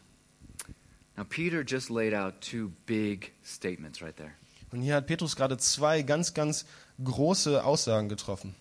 [1.16, 4.34] Now Peter just laid out two big statements right there.
[4.72, 6.66] Und hier hat Petrus gerade zwei ganz, ganz
[7.04, 8.56] große Aussagen getroffen.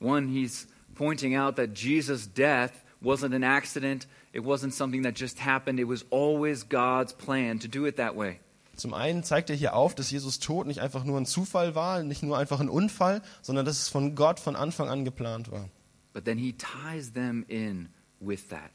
[0.00, 4.06] One, he's pointing out that Jesus' death wasn't an accident.
[4.32, 5.80] It wasn't something that just happened.
[5.80, 8.40] It was always God's plan to do it that way.
[8.76, 12.02] Zum einen zeigt er hier auf, dass Jesus Tod nicht einfach nur ein Zufall war,
[12.02, 15.70] nicht nur einfach ein Unfall, sondern dass es von Gott von Anfang an geplant war.
[16.12, 17.88] But then he ties them in
[18.20, 18.70] with that.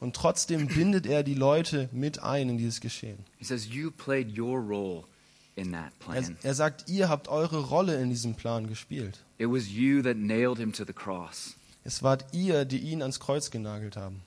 [0.00, 3.18] Und trotzdem bindet er die Leute mit ein in dieses Geschehen.
[3.36, 5.04] He says, You played your role
[5.56, 6.36] in that Er, plan.
[6.42, 9.18] er sagt, ihr habt eure Rolle in diesem Plan gespielt.
[9.38, 11.54] It was you that nailed him to the cross.
[11.84, 14.22] Es wart ihr, die ihn ans Kreuz genagelt haben.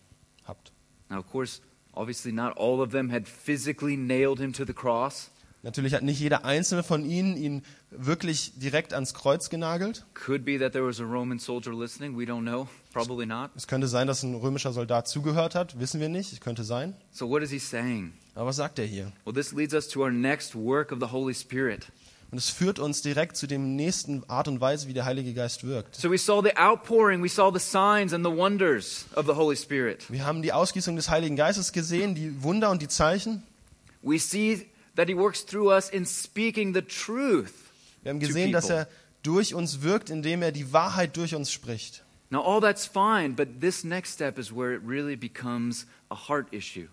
[0.48, 0.72] Habt.
[1.10, 1.62] Now, of course,
[1.94, 5.30] obviously, not all of them had physically nailed him to the cross.
[5.68, 10.06] Natürlich hat nicht jeder einzelne von ihnen ihn wirklich direkt ans Kreuz genagelt.
[10.14, 12.18] Could be that there was a Roman soldier listening.
[12.18, 12.70] We don't know.
[12.94, 13.52] Probably not.
[13.54, 16.32] Es könnte sein, dass ein römischer Soldat zugehört hat, wissen wir nicht.
[16.32, 16.96] Es könnte sein.
[17.12, 18.14] So, what is he saying?
[18.34, 19.12] Aber was sagt er hier?
[19.26, 21.88] Well, this leads us to our next work of the Holy Spirit.
[22.32, 25.66] Und es führt uns direkt zu dem nächsten Art und Weise, wie der Heilige Geist
[25.66, 25.98] wirkt.
[25.98, 29.58] So, we saw the outpouring, we saw the signs and the wonders of the Holy
[29.58, 30.10] Spirit.
[30.10, 33.44] Wir haben die Ausgießung des Heiligen Geistes gesehen, die Wunder und die Zeichen.
[34.02, 34.66] We see
[34.98, 37.54] that he works through us in speaking the truth.
[38.04, 38.88] Wir haben gesehen, dass er
[39.24, 42.04] durch uns wirkt, indem er die Wahrheit durch uns spricht.
[42.30, 46.52] Now, all that's fine, but this next step is where it really becomes a heart
[46.52, 46.88] issue.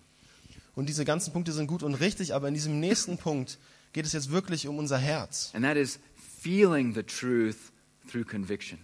[0.75, 3.57] Und diese ganzen Punkte sind gut und richtig, aber in diesem nächsten Punkt
[3.93, 5.51] geht es jetzt wirklich um unser Herz.
[5.53, 5.99] And that is
[6.41, 7.57] feeling the truth
[8.09, 8.79] through conviction.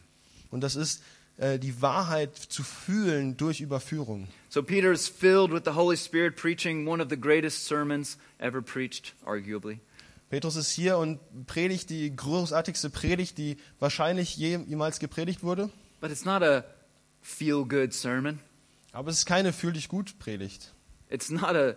[0.49, 1.01] Und das ist
[1.41, 4.27] äh, die Wahrheit zu fühlen durch Überführung.
[4.49, 8.61] So, Peter is filled with the Holy Spirit, preaching one of the greatest sermons ever
[8.61, 9.79] preached, arguably.
[10.29, 15.71] Petrus ist hier und predigt die großartigste Predigt, die wahrscheinlich je, jemals gepredigt wurde.
[15.99, 16.63] But it's not a
[17.21, 18.37] feel good sermon.
[18.91, 20.75] Aber es ist keine Fühl dich gut Predigt.
[21.09, 21.73] It's not a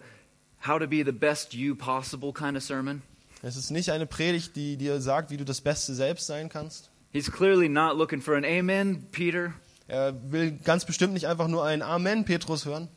[0.66, 3.00] how to be the best you possible kind of sermon.
[3.40, 6.90] Es ist nicht eine Predigt, die dir sagt, wie du das Beste selbst sein kannst.
[7.14, 9.55] He's clearly not looking for an amen, Peter.
[9.87, 12.88] Er will ganz bestimmt nicht einfach nur ein Amen, Petrus, hören.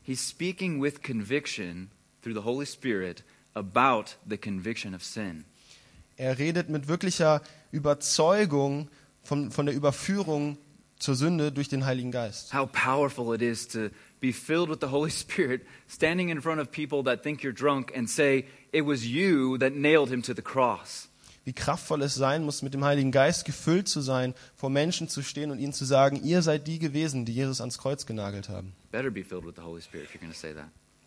[0.00, 1.90] He's speaking with conviction
[2.22, 5.44] through the Holy Spirit about the conviction of sin.
[6.16, 8.88] Er redet mit wirklicher Überzeugung
[9.24, 10.56] von, von der Überführung
[10.96, 12.54] zur Sünde durch den Heiligen Geist.
[12.54, 13.88] How powerful it is to
[14.20, 17.90] be filled with the Holy Spirit, standing in front of people that think you're drunk
[17.96, 21.08] and say, It was you that nailed him to the cross.
[21.44, 25.22] Wie kraftvoll es sein muss, mit dem Heiligen Geist gefüllt zu sein, vor Menschen zu
[25.22, 28.74] stehen und ihnen zu sagen, ihr seid die gewesen, die Jesus ans Kreuz genagelt haben.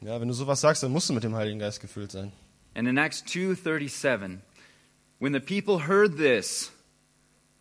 [0.01, 2.31] Ja, wenn du sowas sagst, dann musst du mit dem Heiligen Geist gefüllt sein.
[2.75, 4.41] And in Acts 2:37,
[5.19, 6.71] when the people heard this,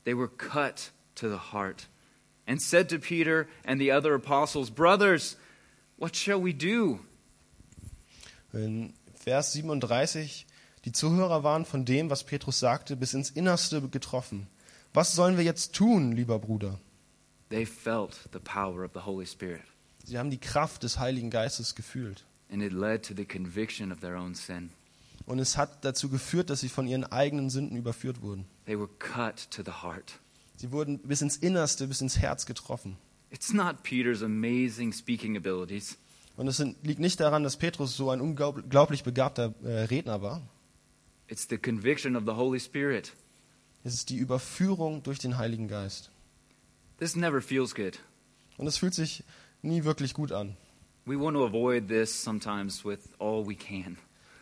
[0.05, 1.89] they were cut to the heart
[2.47, 5.39] and said to Peter and the other apostles, "Brothers,
[5.97, 7.01] what shall we do?"
[8.53, 8.93] In
[9.25, 10.45] Vers 37,
[10.87, 14.47] die Zuhörer waren von dem, was Petrus sagte, bis ins Innerste getroffen.
[14.95, 16.79] Was sollen wir jetzt tun, lieber Bruder?
[17.51, 19.61] They felt the power of the Holy Spirit,
[20.05, 22.25] Sie haben die Kraft des Heiligen Geistes gefühlt.
[22.51, 24.71] and it led to the conviction of their own sin.
[25.27, 28.47] Und es hat dazu geführt, dass sie von ihren eigenen Sünden überführt wurden.
[28.67, 30.21] They were cut to the heart.
[30.55, 32.97] Sie wurden bis ins Innerste, bis ins Herz getroffen.
[33.31, 35.99] It's not Peter's amazing speaking abilities.
[36.37, 40.43] Und es liegt nicht daran, dass Petrus so ein unglaublich begabter äh, Redner war.
[41.29, 43.13] It's the conviction of the Holy Spirit.
[43.83, 46.11] Es ist die Überführung durch den Heiligen Geist.
[46.99, 47.99] This never feels good.
[48.59, 49.25] Und es fühlt sich
[49.63, 50.57] nie wirklich gut an.
[51.05, 53.97] We want to avoid this sometimes with all we can.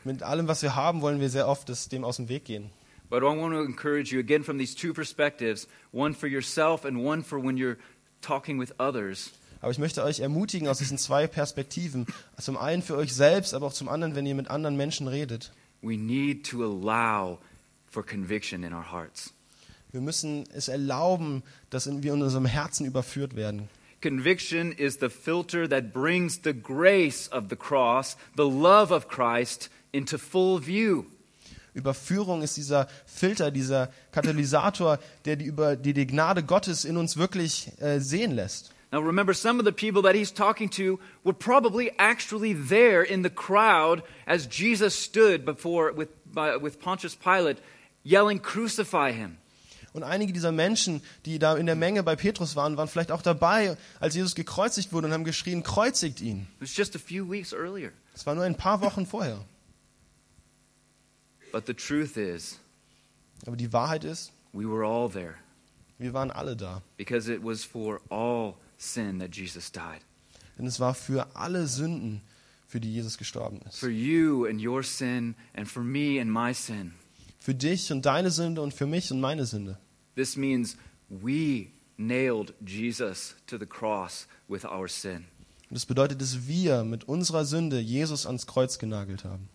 [0.04, 2.70] Mit allem, was wir haben, wollen wir sehr oft das, dem aus dem Weg gehen.
[3.08, 6.98] But I want to encourage you again from these two perspectives one for yourself and
[6.98, 7.76] one for when you're
[8.20, 9.32] talking with others.
[9.60, 12.06] Aber ich möchte euch ermutigen aus diesen zwei Perspektiven.
[12.38, 15.52] Zum einen für euch selbst, aber auch zum anderen, wenn ihr mit anderen Menschen redet.
[15.84, 17.40] We need to allow
[17.90, 19.34] for conviction in our hearts.
[19.92, 23.68] Wir müssen es erlauben, dass wir in unserem Herzen überführt werden.
[24.00, 29.70] Conviction is the filter that brings the grace of the cross, the love of Christ,
[29.92, 31.04] into full view.
[31.74, 37.16] Überführung ist dieser Filter, dieser Katalysator, der die, über, die, die Gnade Gottes in uns
[37.16, 38.73] wirklich äh, sehen lässt.
[38.94, 43.22] Now remember, some of the people that he's talking to were probably actually there in
[43.22, 47.58] the crowd as Jesus stood before with, by, with Pontius Pilate,
[48.04, 49.38] yelling, Crucify him.
[49.94, 53.22] Und einige dieser Menschen, die da in der Menge bei Petrus waren, waren vielleicht auch
[53.22, 56.46] dabei, als Jesus gekreuzigt wurde und haben geschrien, kreuzigt ihn.
[56.54, 57.90] It was just a few weeks earlier.
[58.12, 59.44] Das war nur ein paar Wochen vorher.
[61.50, 62.60] But the truth is,
[63.44, 65.34] Aber die Wahrheit ist, we were all there
[65.98, 66.80] wir waren alle da.
[66.96, 68.54] because it was for all
[68.84, 70.00] sin that Jesus died.
[70.58, 72.20] Denn es war für alle Sünden,
[72.66, 73.78] für die Jesus gestorben ist.
[73.78, 76.92] For you and your sin, and for me and my sin.
[77.40, 79.78] Für dich und deine Sünde und für mich und meine Sünde.
[80.14, 80.76] This means
[81.08, 85.26] we nailed Jesus to the cross with our sin.
[85.70, 89.48] Und das bedeutet, dass wir mit unserer Sünde Jesus ans Kreuz genagelt haben.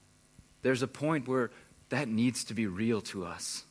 [0.61, 1.49] There's a point where
[1.89, 3.65] that needs to be real to us.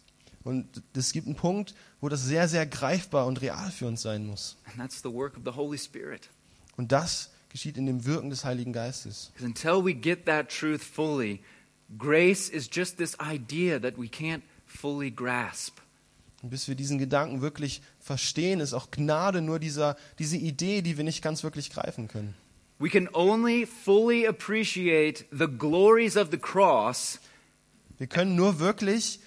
[0.48, 4.24] Und es gibt einen Punkt, wo das sehr, sehr greifbar und real für uns sein
[4.24, 4.56] muss.
[4.64, 6.30] And that's the work of the Holy Spirit.
[6.78, 9.30] Und das geschieht in dem Wirken des Heiligen Geistes.
[9.42, 11.40] Until we get that truth fully,
[11.98, 15.80] grace is just this idea that we can't fully grasp.
[16.40, 20.96] Und bis wir diesen Gedanken wirklich verstehen, ist auch Gnade nur dieser, diese Idee, die
[20.96, 22.34] wir nicht ganz wirklich greifen können.
[22.78, 27.20] We can only fully appreciate the glories of the cross
[27.98, 29.20] Wir können nur wirklich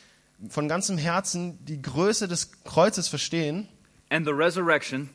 [0.49, 3.67] von ganzem Herzen die Größe des Kreuzes verstehen
[4.09, 5.09] and the resurrection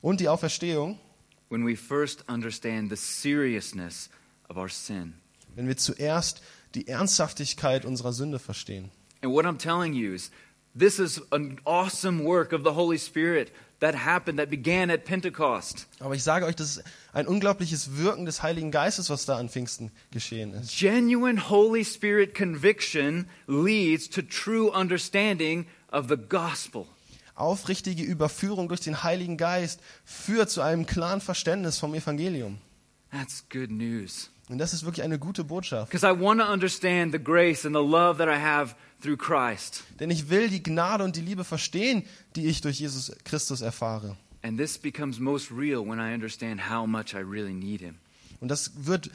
[0.00, 0.98] und die Auferstehung,
[1.48, 4.10] when we first understand the seriousness
[4.48, 5.14] of our sin.
[5.54, 6.42] wenn wir zuerst
[6.74, 8.90] die Ernsthaftigkeit unserer Sünde verstehen.
[9.22, 10.30] And what I'm telling you is
[10.76, 15.86] this is an awesome work of the Holy Spirit that happened, that began at Pentecost.
[16.00, 19.48] Aber ich sage euch, das ist ein unglaubliches Wirken des Heiligen Geistes, was da an
[19.48, 20.78] Pfingsten geschehen ist.
[20.78, 26.86] Genuine Holy Spirit conviction leads to true understanding of the gospel.
[27.34, 32.58] Aufrichtige Überführung durch den Heiligen Geist führt zu einem klaren Verständnis vom Evangelium.
[33.10, 34.30] That's good news.
[34.48, 35.90] Und das ist wirklich eine gute Botschaft.
[35.90, 39.82] Because I want to understand the grace and the love that I have through Christ.
[39.98, 42.04] Denn ich will die Gnade und die Liebe verstehen,
[42.36, 44.16] die ich durch Jesus Christus erfahre.
[44.42, 47.96] And this becomes most real when I understand how much I really need Him.
[48.40, 49.10] Und das wird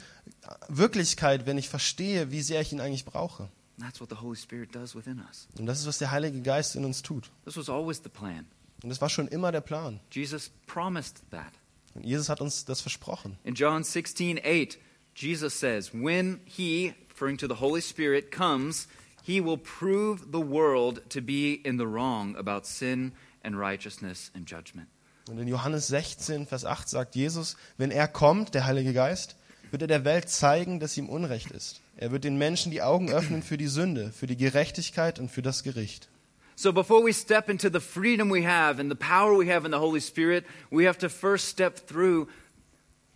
[0.68, 3.44] Wirklichkeit, wenn ich verstehe, wie sehr ich ihn eigentlich brauche.
[3.78, 5.48] And that's what the Holy Spirit does within us.
[5.58, 7.30] Und das ist, was der Heilige Geist in uns tut.
[7.44, 8.46] This was always the plan.
[8.82, 10.00] Und das war schon immer der Plan.
[10.10, 11.52] Jesus promised that.
[11.94, 13.38] Und Jesus hat uns das versprochen.
[13.44, 14.78] In John 16, 8,
[15.14, 18.86] Jesus says, When He, referring to the Holy Spirit, comes,
[19.22, 23.12] He will prove the world to be in the wrong about sin
[23.44, 24.88] and righteousness and judgment.
[25.28, 29.36] Und in Johannes 16, Vers 8 sagt Jesus, wenn er kommt, der Heilige Geist,
[29.70, 31.80] wird er der Welt zeigen, dass ihm Unrecht ist.
[31.96, 35.42] Er wird den Menschen die Augen öffnen für die Sünde, für die Gerechtigkeit und für
[35.42, 36.08] das Gericht.
[36.56, 39.72] So before we step into the freedom we have and the power we have in
[39.72, 42.28] the Holy Spirit, we have to first step through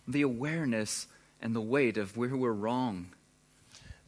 [0.07, 1.09] the awareness
[1.41, 3.07] and the weight of where we're wrong.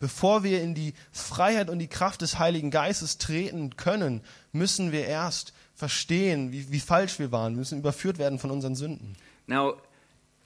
[0.00, 4.20] Bevor wir in die Freiheit und die Kraft des Heiligen Geistes treten können,
[4.52, 8.76] müssen wir erst verstehen, wie, wie falsch wir waren, wir müssen überführt werden von unseren
[8.76, 9.16] Sünden.
[9.46, 9.74] Now,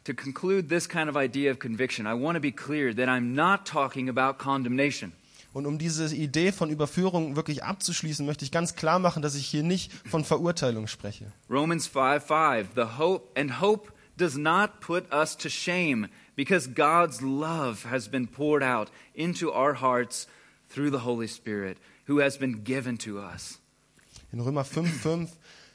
[0.05, 3.35] to conclude this kind of idea of conviction, I want to be clear that I'm
[3.35, 5.12] not talking about condemnation.
[5.53, 9.47] Und um diese Idee von Überführung wirklich abzuschließen, möchte ich ganz klar machen, dass ich
[9.47, 11.31] hier nicht von Verurteilung spreche.
[11.51, 17.22] Romans 5 5, the hope and hope does not put us to shame because God's
[17.22, 20.27] love has been poured out into our hearts
[20.68, 23.59] through the Holy Spirit who has been given to us.
[24.33, 25.29] In Römer 5,5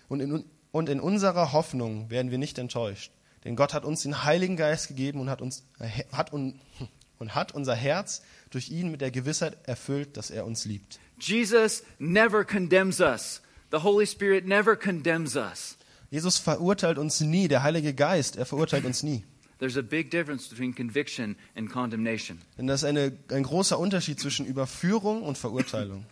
[0.09, 3.11] und in, und in unserer Hoffnung werden wir nicht enttäuscht.
[3.43, 6.59] Denn Gott hat uns den Heiligen Geist gegeben und hat, uns, äh, hat, un,
[7.19, 10.99] und hat unser Herz durch ihn mit der Gewissheit erfüllt, dass er uns liebt.
[11.19, 13.41] Jesus never condemns us.
[13.71, 15.76] The Holy Spirit never condemns us.
[16.09, 19.23] Jesus verurteilt uns nie, der Heilige Geist, er verurteilt uns nie.
[19.59, 22.39] There's a big difference between conviction and condemnation.
[22.57, 26.05] Denn das ist eine, ein großer Unterschied zwischen Überführung und Verurteilung.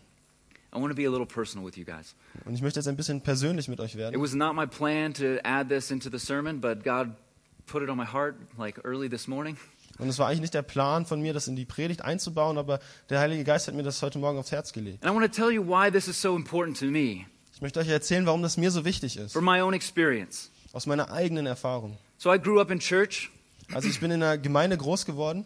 [0.75, 2.15] I want to be a little personal with you guys.
[2.43, 4.19] Und ich möchte jetzt ein bisschen persönlich mit euch It werden.
[4.21, 7.11] was not my plan to add this into the sermon, but God
[7.65, 9.55] put it on my heart like early this morning.
[9.99, 12.79] Und es war eigentlich nicht der Plan von mir, das in die Predigt einzubauen, aber
[13.09, 15.05] der Heilige Geist hat mir das heute Morgen aufs Herz gelegt.
[15.05, 17.79] And I want to tell you why this is so important to me Ich möchte
[17.79, 20.51] euch erzählen, warum das mir so wichtig ist, from my own experience.
[20.73, 21.97] aus meiner eigenen Erfahrung.
[22.17, 23.29] So I grew up in church,
[23.73, 25.45] Also ich bin in einer Gemeinde groß geworden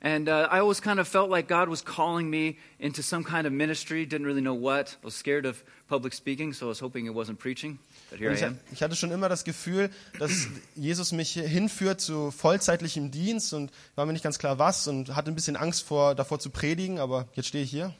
[0.00, 3.44] and uh, I always kind of felt like God was calling me into some kind
[3.44, 4.06] of ministry.
[4.06, 4.96] Didn't really know what.
[5.02, 7.80] I was scared of public speaking, so I was hoping it wasn't preaching.
[8.10, 8.58] But here Und I ich, am.
[8.72, 9.90] ich hatte schon immer das Gefühl,
[10.20, 15.16] dass Jesus mich hinführt zu vollzeitlichem Dienst und war mir nicht ganz klar was und
[15.16, 17.92] hatte ein bisschen Angst vor, davor zu predigen, aber jetzt stehe ich hier.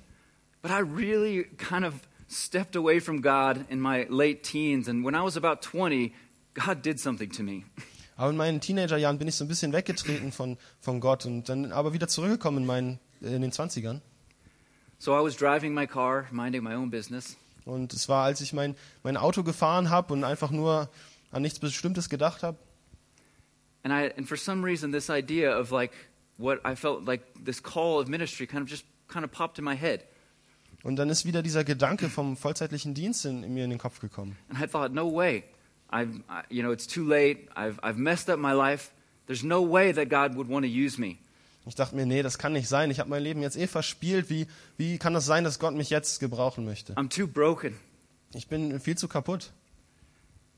[0.62, 1.94] But I really kind of
[2.28, 6.12] stepped away from God in my late teens, and when I was about 20,
[6.54, 7.64] God did something to me.
[8.16, 11.70] Aber in meinen Teenagerjahren bin ich so ein bisschen weggetreten von, von Gott und dann
[11.70, 14.00] aber wieder zurückgekommen in, meinen, in den 20ern.
[14.98, 18.52] So I was driving my car, minding my own business, Und es war, als ich
[18.52, 18.74] mein,
[19.04, 20.90] mein Auto gefahren habe und einfach nur
[21.30, 22.58] an nichts Bestimmtes gedacht habe.
[23.84, 25.92] and I and for some reason this idea of like
[26.38, 29.64] what I felt like this call of ministry kind of just kind of popped in
[29.64, 30.02] my head.
[30.88, 34.00] Und dann ist wieder dieser Gedanke vom vollzeitlichen Dienst in, in mir in den Kopf
[34.00, 34.38] gekommen.
[34.48, 35.44] And I thought, no way.
[35.90, 37.46] I've, you know, it's too late.
[37.54, 38.90] I've, I've messed up my life.
[39.26, 41.18] There's no way that God would want to use me.
[41.66, 42.90] Ich dachte mir, nee, das kann nicht sein.
[42.90, 44.30] Ich habe mein Leben jetzt eh verspielt.
[44.30, 44.46] Wie,
[44.78, 46.94] wie kann das sein, dass Gott mich jetzt gebrauchen möchte?
[46.94, 47.74] I'm too broken.
[48.32, 49.52] Ich bin viel zu kaputt.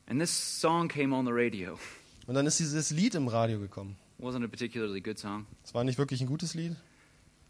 [0.05, 1.77] And this song came on the radio.
[2.25, 3.97] Und dann ist dieses Lied im Radio gekommen.
[4.17, 6.75] wasn't a particularly good song, Es war nicht wirklich ein gutes Lied,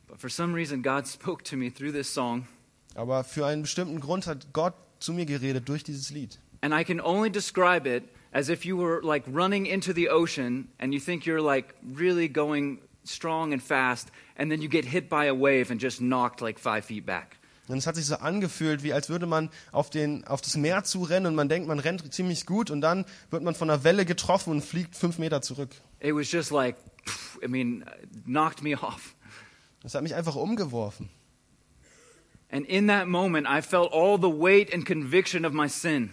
[0.08, 2.48] but for some reason God spoke to me through this song,
[2.96, 6.40] aber für einen bestimmten Grund hat Gott zu mir geredet durch dieses Lied.
[6.64, 10.68] and I can only describe it as if you were like running into the ocean
[10.80, 15.10] and you think you're like really going strong and fast, and then you get hit
[15.10, 17.38] by a wave and just knocked like five feet back.
[17.68, 20.84] Und es hat sich so angefühlt, wie als würde man auf, den, auf das Meer
[20.84, 24.06] zurennen und man denkt, man rennt ziemlich gut und dann wird man von einer Welle
[24.06, 25.70] getroffen und fliegt fünf Meter zurück.
[26.00, 26.76] It was just like,
[27.44, 27.86] I mean,
[28.26, 29.16] knocked me off.
[29.82, 31.10] Das hat mich einfach umgeworfen.
[32.52, 36.12] And in that moment, I felt all the weight and conviction of my sin.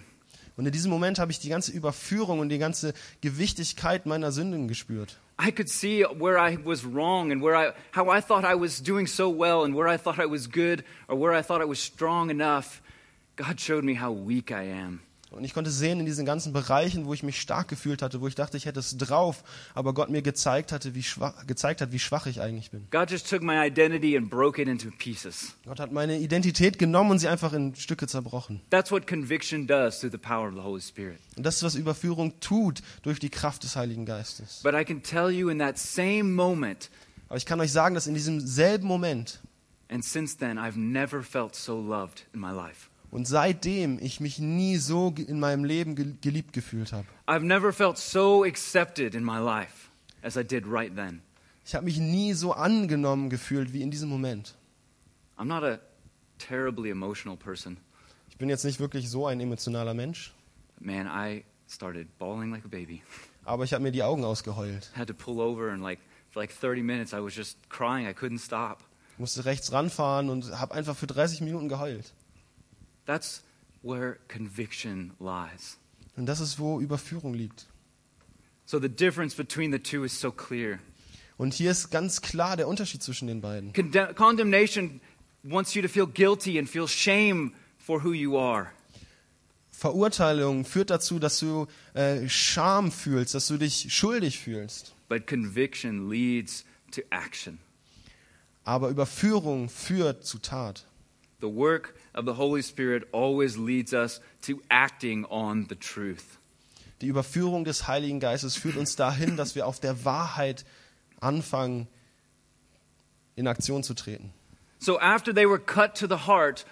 [0.56, 4.66] Und in diesem Moment habe ich die ganze Überführung und die ganze Gewichtigkeit meiner Sünden
[4.66, 5.18] gespürt.
[5.40, 8.82] I could see where I was wrong and where I, how I thought I was
[8.82, 11.64] doing so well and where I thought I was good or where I thought I
[11.64, 12.82] was strong enough.
[13.36, 15.00] God showed me how weak I am.
[15.30, 18.28] Und ich konnte sehen in diesen ganzen Bereichen, wo ich mich stark gefühlt hatte, wo
[18.28, 21.92] ich dachte, ich hätte es drauf, aber Gott mir gezeigt, hatte, wie schwach, gezeigt hat,
[21.92, 22.86] wie schwach ich eigentlich bin.
[22.90, 23.10] Gott
[25.80, 28.62] hat meine Identität genommen und sie einfach in Stücke zerbrochen.
[28.70, 31.18] That's what conviction does through the power of the Holy Spirit.
[31.36, 34.60] Und das ist, was Überführung tut durch die Kraft des Heiligen Geistes.
[34.62, 36.90] But I can tell you in that same moment,
[37.28, 39.40] Aber ich kann euch sagen, dass in diesem selben Moment
[39.90, 42.90] and since then, I've never felt so loved in my life.
[43.10, 47.06] Und seitdem ich mich nie so in meinem Leben ge- geliebt gefühlt habe.
[47.26, 49.88] I've never felt so accepted in my life
[50.22, 51.22] as I did right then.
[51.64, 54.54] Ich habe mich nie so angenommen gefühlt wie in diesem Moment.
[55.36, 55.78] I'm not a
[56.38, 57.76] terribly emotional person.
[58.30, 60.32] Ich bin jetzt nicht wirklich so ein emotionaler Mensch,
[60.80, 63.02] Man, I started bawling like a baby.
[63.44, 64.90] aber ich habe mir die Augen ausgeheult.
[64.96, 65.98] had to pull over and like
[66.30, 68.06] for like 30 minutes I was just crying.
[68.06, 68.78] I couldn't stop.
[69.14, 72.12] Ich musste rechts ranfahren und habe einfach für 30 Minuten geheult.
[73.08, 73.42] That's
[73.82, 75.78] where conviction lies.
[76.14, 77.66] Und das ist, wo Überführung liegt.
[78.66, 80.78] So the difference between the two is so clear.
[81.38, 83.72] Und hier ist ganz klar der Unterschied zwischen den beiden.
[83.72, 85.00] Conde- condemnation
[85.42, 88.72] wants you to feel guilty and feel shame for who you are.
[89.70, 94.94] Verurteilung führt dazu, dass du äh, Scham fühlst, dass du dich schuldig fühlst.
[95.08, 97.58] But conviction leads to action.
[98.64, 100.84] Aber Überführung führt zu Tat.
[101.40, 106.38] The work of the Holy Spirit always leads us to acting on the truth.
[107.00, 110.64] Die Überführung des Heiligen Geistes führt uns dahin, dass wir auf der Wahrheit
[111.20, 111.86] anfangen,
[113.36, 114.32] in Aktion zu treten.
[114.80, 116.66] So after they were cut to the heart,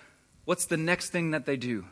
[0.47, 1.85] what's the next thing that they do?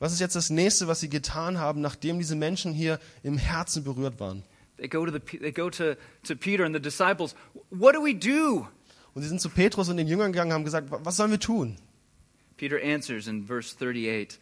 [0.00, 3.84] Was ist jetzt das nächste, was sie getan haben, nachdem diese Menschen hier im Herzen
[3.84, 4.42] berührt waren?
[4.78, 5.94] They go to the they go to,
[6.24, 7.36] to Peter and the disciples.
[7.70, 8.66] What do we do?
[9.14, 11.38] Und sie sind zu Petrus und den Jüngern gegangen und haben gesagt, was sollen wir
[11.38, 11.76] tun?
[12.60, 14.36] Peter answers in verse 38.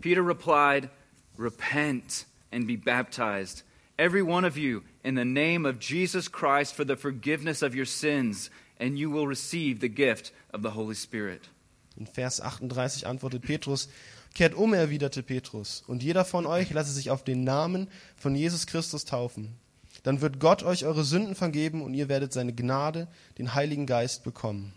[0.00, 0.90] Peter replied,
[1.36, 3.64] Repent and be baptized,
[3.98, 7.84] every one of you, in the name of Jesus Christ for the forgiveness of your
[7.84, 8.48] sins,
[8.78, 11.48] and you will receive the gift of the Holy Spirit.
[11.96, 13.88] In Vers 38 antwortet Petrus,
[14.34, 18.68] Kehrt um, erwiderte Petrus, und jeder von euch lasse sich auf den Namen von Jesus
[18.68, 19.56] Christus taufen.
[20.04, 23.08] Dann wird Gott euch eure Sünden vergeben und ihr werdet seine Gnade,
[23.38, 24.74] den Heiligen Geist bekommen.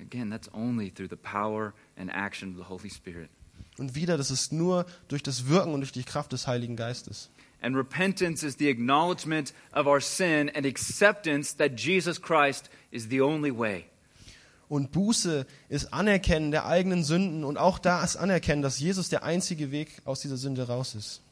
[0.00, 3.30] Again, that's only through the power and action of the Holy Spirit.
[3.78, 7.30] Und wieder, das ist nur durch das Wirken und durch die Kraft des Heiligen Geistes.
[7.60, 13.20] And repentance is the acknowledgement of our sin and acceptance that Jesus Christ is the
[13.20, 13.86] only way.
[14.68, 19.22] Und Buße ist Anerkennen der eigenen Sünden und auch da ist Anerkennen, dass Jesus der
[19.22, 21.22] einzige Weg aus dieser Sünde raus ist.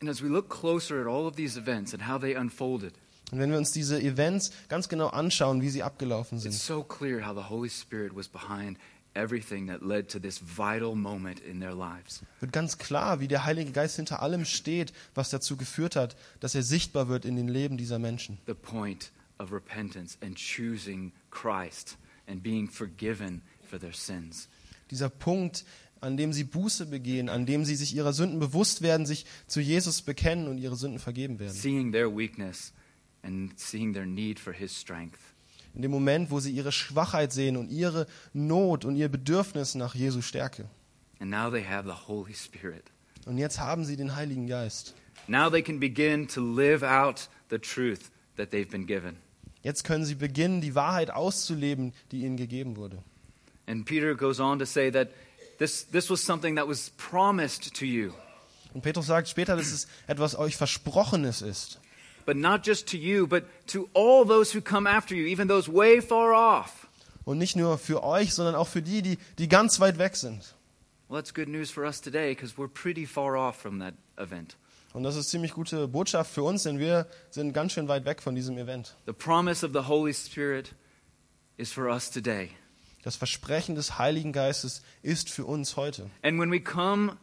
[0.00, 2.92] And as we look closer at all of these events and how they unfolded,
[3.32, 6.82] Und wenn wir uns diese Events ganz genau anschauen, wie sie abgelaufen sind, It's so
[6.82, 8.78] clear how the Holy Spirit was behind
[9.14, 12.22] everything that led to this vital moment in their lives.
[12.40, 16.54] wird ganz klar, wie der Heilige Geist hinter allem steht, was dazu geführt hat, dass
[16.54, 18.38] er sichtbar wird in den Leben dieser Menschen.
[18.46, 21.96] The point of repentance and choosing Christ
[22.26, 24.48] and being forgiven for their sins.
[24.90, 25.64] Dieser Punkt,
[26.00, 29.60] an dem sie Buße begehen, an dem sie sich ihrer Sünden bewusst werden, sich zu
[29.60, 31.54] Jesus bekennen und ihre Sünden vergeben werden.
[31.54, 32.72] Seeing their weakness
[33.24, 35.20] and seeing their need for his strength.
[35.74, 39.94] In dem Moment, wo sie ihre Schwachheit sehen und ihre Not und ihr Bedürfnis nach
[39.94, 40.68] Jesu Stärke.
[41.18, 42.84] And now they have the Holy Spirit.
[43.26, 44.94] Und jetzt haben sie den Heiligen Geist.
[45.26, 49.16] Now they can begin to live out the truth that they've been given.
[49.62, 53.02] Jetzt können sie beginnen, die Wahrheit auszuleben, die ihnen gegeben wurde.
[53.66, 55.08] And Peter goes on to say that
[55.58, 58.12] this, this was something that was promised to you.
[58.74, 61.80] Und Petrus sagt später, dass es etwas euch Versprochenes ist.
[62.24, 65.70] But not just to you, but to all those who come after you, even those
[65.70, 66.86] way far off.
[67.24, 70.54] Und nicht nur für euch, sondern auch für die, die, die ganz weit weg sind.
[71.08, 74.56] Well, that's good news for us today because we're pretty far off from that event.
[74.92, 78.22] Und das ist ziemlich gute Botschaft für uns, denn wir sind ganz schön weit weg
[78.22, 78.94] von diesem Event.
[79.06, 80.72] The promise of the Holy Spirit
[81.56, 82.50] is for us today.
[83.02, 86.10] Das Versprechen des Heiligen Geistes ist für uns heute.
[86.22, 87.18] And when we come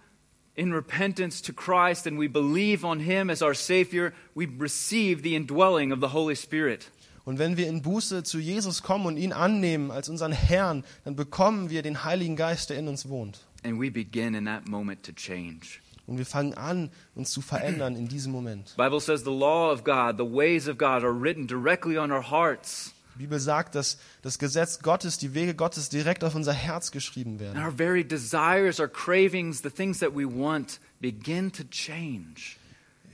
[0.56, 5.36] in repentance to Christ and we believe on Him as our Savior, we receive the
[5.36, 6.92] indwelling of the Holy Spirit.
[7.24, 11.16] Und wenn wir in Buße zu Jesus kommen und ihn annehmen als unseren Herrn, dann
[11.16, 13.46] bekommen wir den Heiligen Geist, der in uns wohnt.
[13.64, 15.80] And we begin in that moment to change.
[16.08, 18.76] Und wir fangen an, uns zu verändern in diesem Moment.
[18.76, 22.24] Bible says the law of God, the ways of God are written directly on our
[22.24, 22.94] hearts.
[23.16, 27.32] Die Bibel sagt, dass das Gesetz Gottes, die Wege Gottes direkt auf unser Herz geschrieben
[27.32, 27.64] And werden.
[27.64, 32.56] our very desires, our cravings, the things that we want begin to change.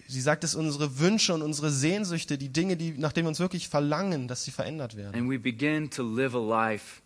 [0.08, 3.40] Sie sagt, dass unsere Wünsche und unsere Sehnsüchte, die Dinge, die, nach denen wir uns
[3.40, 5.16] wirklich verlangen, dass sie verändert werden.
[5.16, 7.02] And we begin to live a life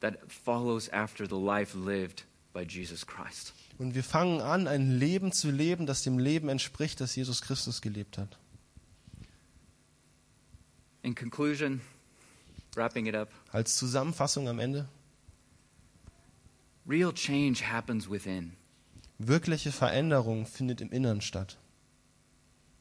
[0.00, 2.24] that follows after the life lived
[2.54, 3.52] by Jesus Christ.
[3.76, 7.82] Und wir fangen an, ein Leben zu leben, das dem Leben entspricht, das Jesus Christus
[7.82, 8.38] gelebt hat.
[11.02, 11.82] In conclusion,
[13.52, 14.88] Als Zusammenfassung am Ende,
[16.88, 18.52] real change happens within.
[19.18, 21.58] wirkliche Veränderung findet im Innern statt.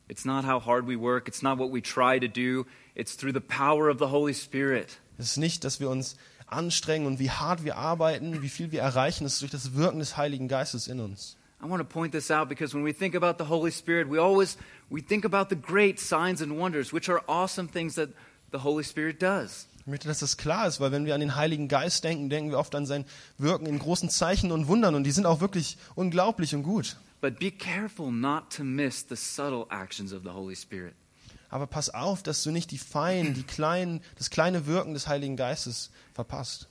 [0.07, 3.33] It's not how hard we work, it's not what we try to do, it's through
[3.33, 4.99] the power of the Holy Spirit.
[5.17, 6.15] Es ist nicht, dass wir uns
[6.45, 9.99] anstrengen und wie hart wir arbeiten, wie viel wir erreichen, es ist durch das Wirken
[9.99, 11.37] des Heiligen Geistes in uns.
[11.59, 14.19] I want to point this out because when we think about the Holy Spirit, we
[14.19, 14.57] always
[14.91, 18.09] we think about the great signs and wonders, which are awesome things that
[18.51, 19.65] the Holy Spirit does.
[19.85, 22.49] Ich möchte, dass das klar ist, weil wenn wir an den Heiligen Geist denken, denken
[22.49, 23.05] wir oft an sein
[23.37, 26.97] Wirken in großen Zeichen und Wundern und die sind auch wirklich unglaublich und gut.
[27.21, 30.95] But be careful not to miss the subtle actions of the Holy Spirit.
[31.49, 35.37] Aber pass auf, dass du nicht die feinen, die kleinen, das kleine Wirken des Heiligen
[35.37, 36.67] Geistes verpasst.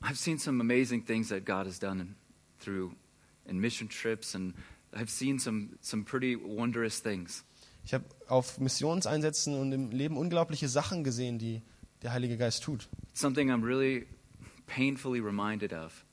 [0.00, 2.14] I've seen some amazing things that God has done
[2.60, 2.92] through
[3.46, 4.54] in mission trips, and
[4.92, 7.42] I've seen some some pretty wondrous things.
[7.84, 11.60] Ich habe auf Missionseinsätzen und im Leben unglaubliche Sachen gesehen, die
[12.04, 12.88] der Heilige Geist tut.
[13.14, 14.06] Something I'm really
[14.66, 16.04] painfully reminded of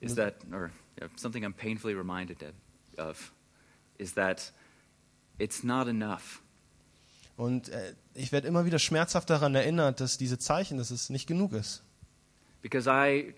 [0.00, 2.44] is that, or yeah, something I'm painfully reminded
[2.98, 3.32] of,
[3.98, 4.52] is that
[5.38, 6.42] it's not enough.
[7.36, 11.26] Und äh, ich werde immer wieder schmerzhaft daran erinnert, dass diese Zeichen, dass es nicht
[11.26, 11.82] genug ist.
[12.62, 13.34] Because I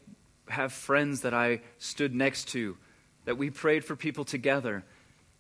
[0.49, 2.76] have friends that I stood next to,
[3.24, 4.83] that we prayed for people together,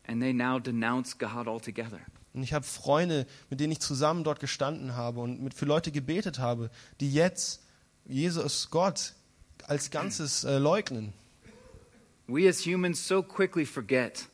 [0.06, 2.00] and they now denounce God altogether.
[2.38, 5.90] Und ich habe Freunde, mit denen ich zusammen dort gestanden habe und mit, für Leute
[5.90, 6.70] gebetet habe,
[7.00, 7.64] die jetzt
[8.06, 9.14] Jesus Gott
[9.66, 11.12] als Ganzes äh, leugnen.
[12.28, 14.28] We as humans so quickly forget.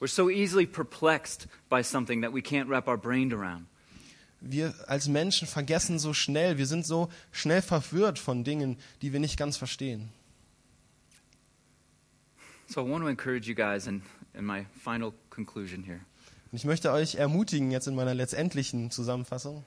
[0.00, 3.66] We're so easily perplexed by something that we can't wrap our brain around.
[4.40, 9.20] Wir als Menschen vergessen so schnell, wir sind so schnell verwirrt von Dingen, die wir
[9.20, 10.08] nicht ganz verstehen.
[12.68, 14.00] So I want to encourage you guys in,
[14.32, 16.00] in my final conclusion here
[16.54, 19.64] Und ich möchte euch ermutigen, jetzt in meiner letztendlichen Zusammenfassung,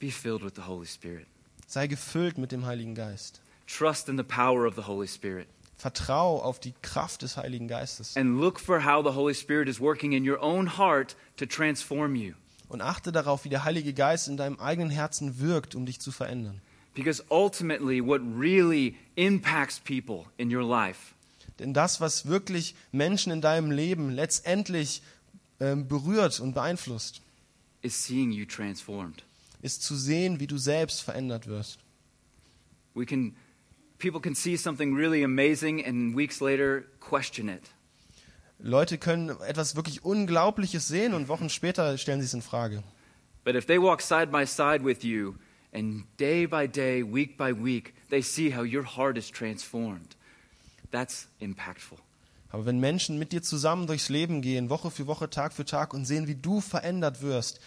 [0.00, 1.28] be filled with the Holy Spirit.
[1.68, 3.40] sei gefüllt mit dem Heiligen Geist.
[3.68, 5.46] Trust in the power of the Holy Spirit.
[5.76, 9.78] Vertrau auf die Kraft des Heiligen Geistes And look for how the Holy Spirit is
[9.78, 12.34] working in your own heart to transform you.
[12.68, 16.10] und achte darauf, wie der Heilige Geist in deinem eigenen Herzen wirkt, um dich zu
[16.10, 16.60] verändern.
[16.94, 21.14] Because ultimately, what really impacts people in your life
[21.60, 25.02] Denn das, was wirklich Menschen in deinem Leben letztendlich
[25.60, 27.22] ähm, berührt und beeinflusst,
[27.82, 29.24] is seeing you transformed.
[29.62, 31.78] ist zu sehen, wie du selbst verändert wirst.
[32.94, 33.36] We can,
[33.98, 37.62] people can see something really amazing and weeks later question it.
[38.60, 42.82] Leute können etwas wirklich Unglaubliches sehen und Wochen später stellen sie es in Frage.
[43.44, 45.36] But if they walk side by side with you,
[45.72, 50.16] and day by day, week by week, they see how your heart is transformed,
[50.90, 51.98] that's impactful.
[52.50, 55.92] Aber wenn Menschen mit dir zusammen durchs Leben gehen, Woche für Woche, Tag für Tag
[55.92, 57.60] und sehen, wie du verändert wirst,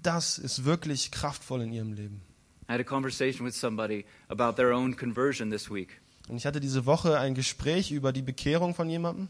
[0.00, 2.22] das ist wirklich kraftvoll in ihrem Leben.
[2.68, 6.60] I had a conversation with somebody about their own conversion this week, Und ich hatte
[6.60, 9.28] diese Woche ein Gespräch über die Bekehrung von jemandem.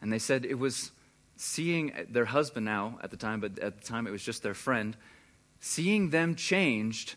[0.00, 0.92] and they said it was
[1.36, 4.54] seeing their husband now at the time, but at the time it was just their
[4.54, 4.96] friend,
[5.60, 7.16] seeing them changed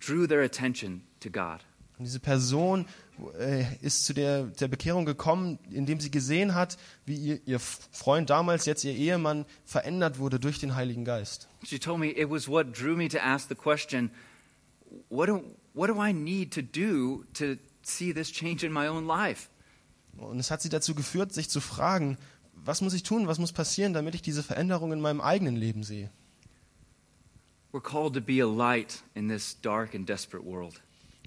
[0.00, 1.60] drew their attention to God.
[1.98, 2.86] Und diese Person
[3.82, 8.64] ist zu der, der Bekehrung gekommen, indem sie gesehen hat, wie ihr, ihr Freund damals,
[8.66, 11.48] jetzt ihr Ehemann, verändert wurde durch den Heiligen Geist.
[11.64, 14.10] She told me it was what drew me to ask the question
[15.08, 15.42] what do,
[15.74, 19.48] what do I need to do to see this change in my own life?
[20.16, 22.18] Und es hat sie dazu geführt, sich zu fragen,
[22.54, 25.84] was muss ich tun, was muss passieren, damit ich diese Veränderung in meinem eigenen Leben
[25.84, 26.10] sehe.
[27.72, 30.80] We're called to be a light in this dark and desperate world.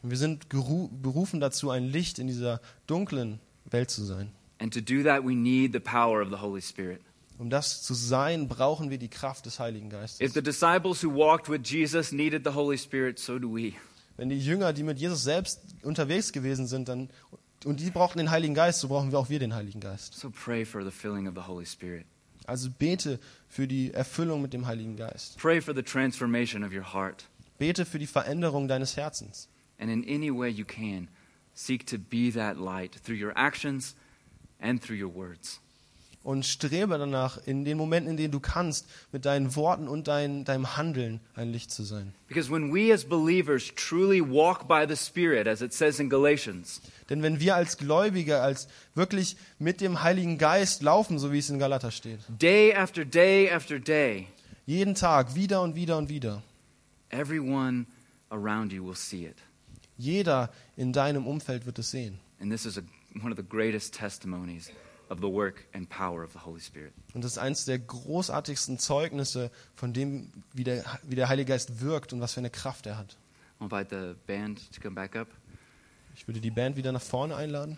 [0.03, 3.39] Wir sind berufen dazu, ein Licht in dieser dunklen
[3.69, 4.31] Welt zu sein.
[4.59, 7.01] And to do that, we need the power of the Holy Spirit.
[7.37, 10.33] Um das zu sein, brauchen wir die Kraft des Heiligen If Geistes.
[10.33, 13.73] the disciples who walked with Jesus needed the Holy Spirit, so do we.
[14.17, 17.09] Wenn die Jünger, die mit Jesus selbst unterwegs gewesen sind, dann,
[17.65, 20.13] und die brauchten den Heiligen Geist, so brauchen wir auch wir den Heiligen Geist.
[20.13, 22.05] So pray for the filling of the Holy Spirit.
[22.45, 25.37] Also bete für die Erfüllung mit dem Heiligen Geist.
[25.37, 27.25] Pray for the transformation of your heart.
[27.57, 29.47] Bete für die Veränderung deines Herzens.
[29.81, 31.09] And in any way you can,
[31.55, 33.95] seek to be that light through your actions
[34.59, 35.59] and through your words.
[36.23, 40.45] Und strebe danach, in den Momenten, in denen du kannst, mit deinen Worten und dein,
[40.45, 42.13] deinem Handeln ein Licht zu sein.
[42.27, 46.79] Because when we as believers truly walk by the Spirit, as it says in Galatians,
[47.09, 51.49] Denn wenn wir als Gläubige, als wirklich mit dem Heiligen Geist laufen, so wie es
[51.49, 54.27] in Galater steht, day after day after day,
[54.67, 56.43] jeden Tag, wieder und wieder und wieder,
[57.09, 57.87] everyone
[58.29, 59.37] around you will see it.
[59.97, 62.19] Jeder in deinem Umfeld wird es sehen.
[62.39, 62.81] And this is a,
[63.21, 64.71] one of the greatest testimonies
[65.09, 66.93] of the work and power of the Holy Spirit.
[67.13, 71.81] Und das ist eines der großartigsten Zeugnisse von dem, wie der, wie der Heilige Geist
[71.81, 73.17] wirkt und was für eine Kraft er hat.
[73.59, 75.27] I'll invite the band to come back up.
[76.15, 77.77] Ich würde die Band wieder nach vorne einladen.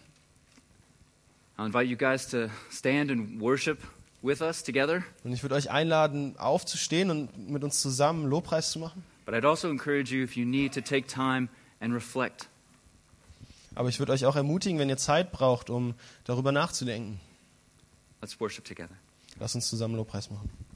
[1.57, 3.79] I'll invite you guys to stand and worship
[4.21, 5.03] with us together.
[5.23, 9.03] Und ich würde euch einladen, aufzustehen und mit uns zusammen Lobpreis zu machen.
[9.25, 11.49] But I'd also encourage you, if you need, to take time
[11.83, 12.47] and reflect.
[13.75, 17.19] Aber ich würde euch auch ermutigen, wenn ihr Zeit braucht, um darüber nachzudenken.
[18.21, 18.95] Let's worship together.
[19.39, 20.49] Lasst uns zusammen Lobpreis machen.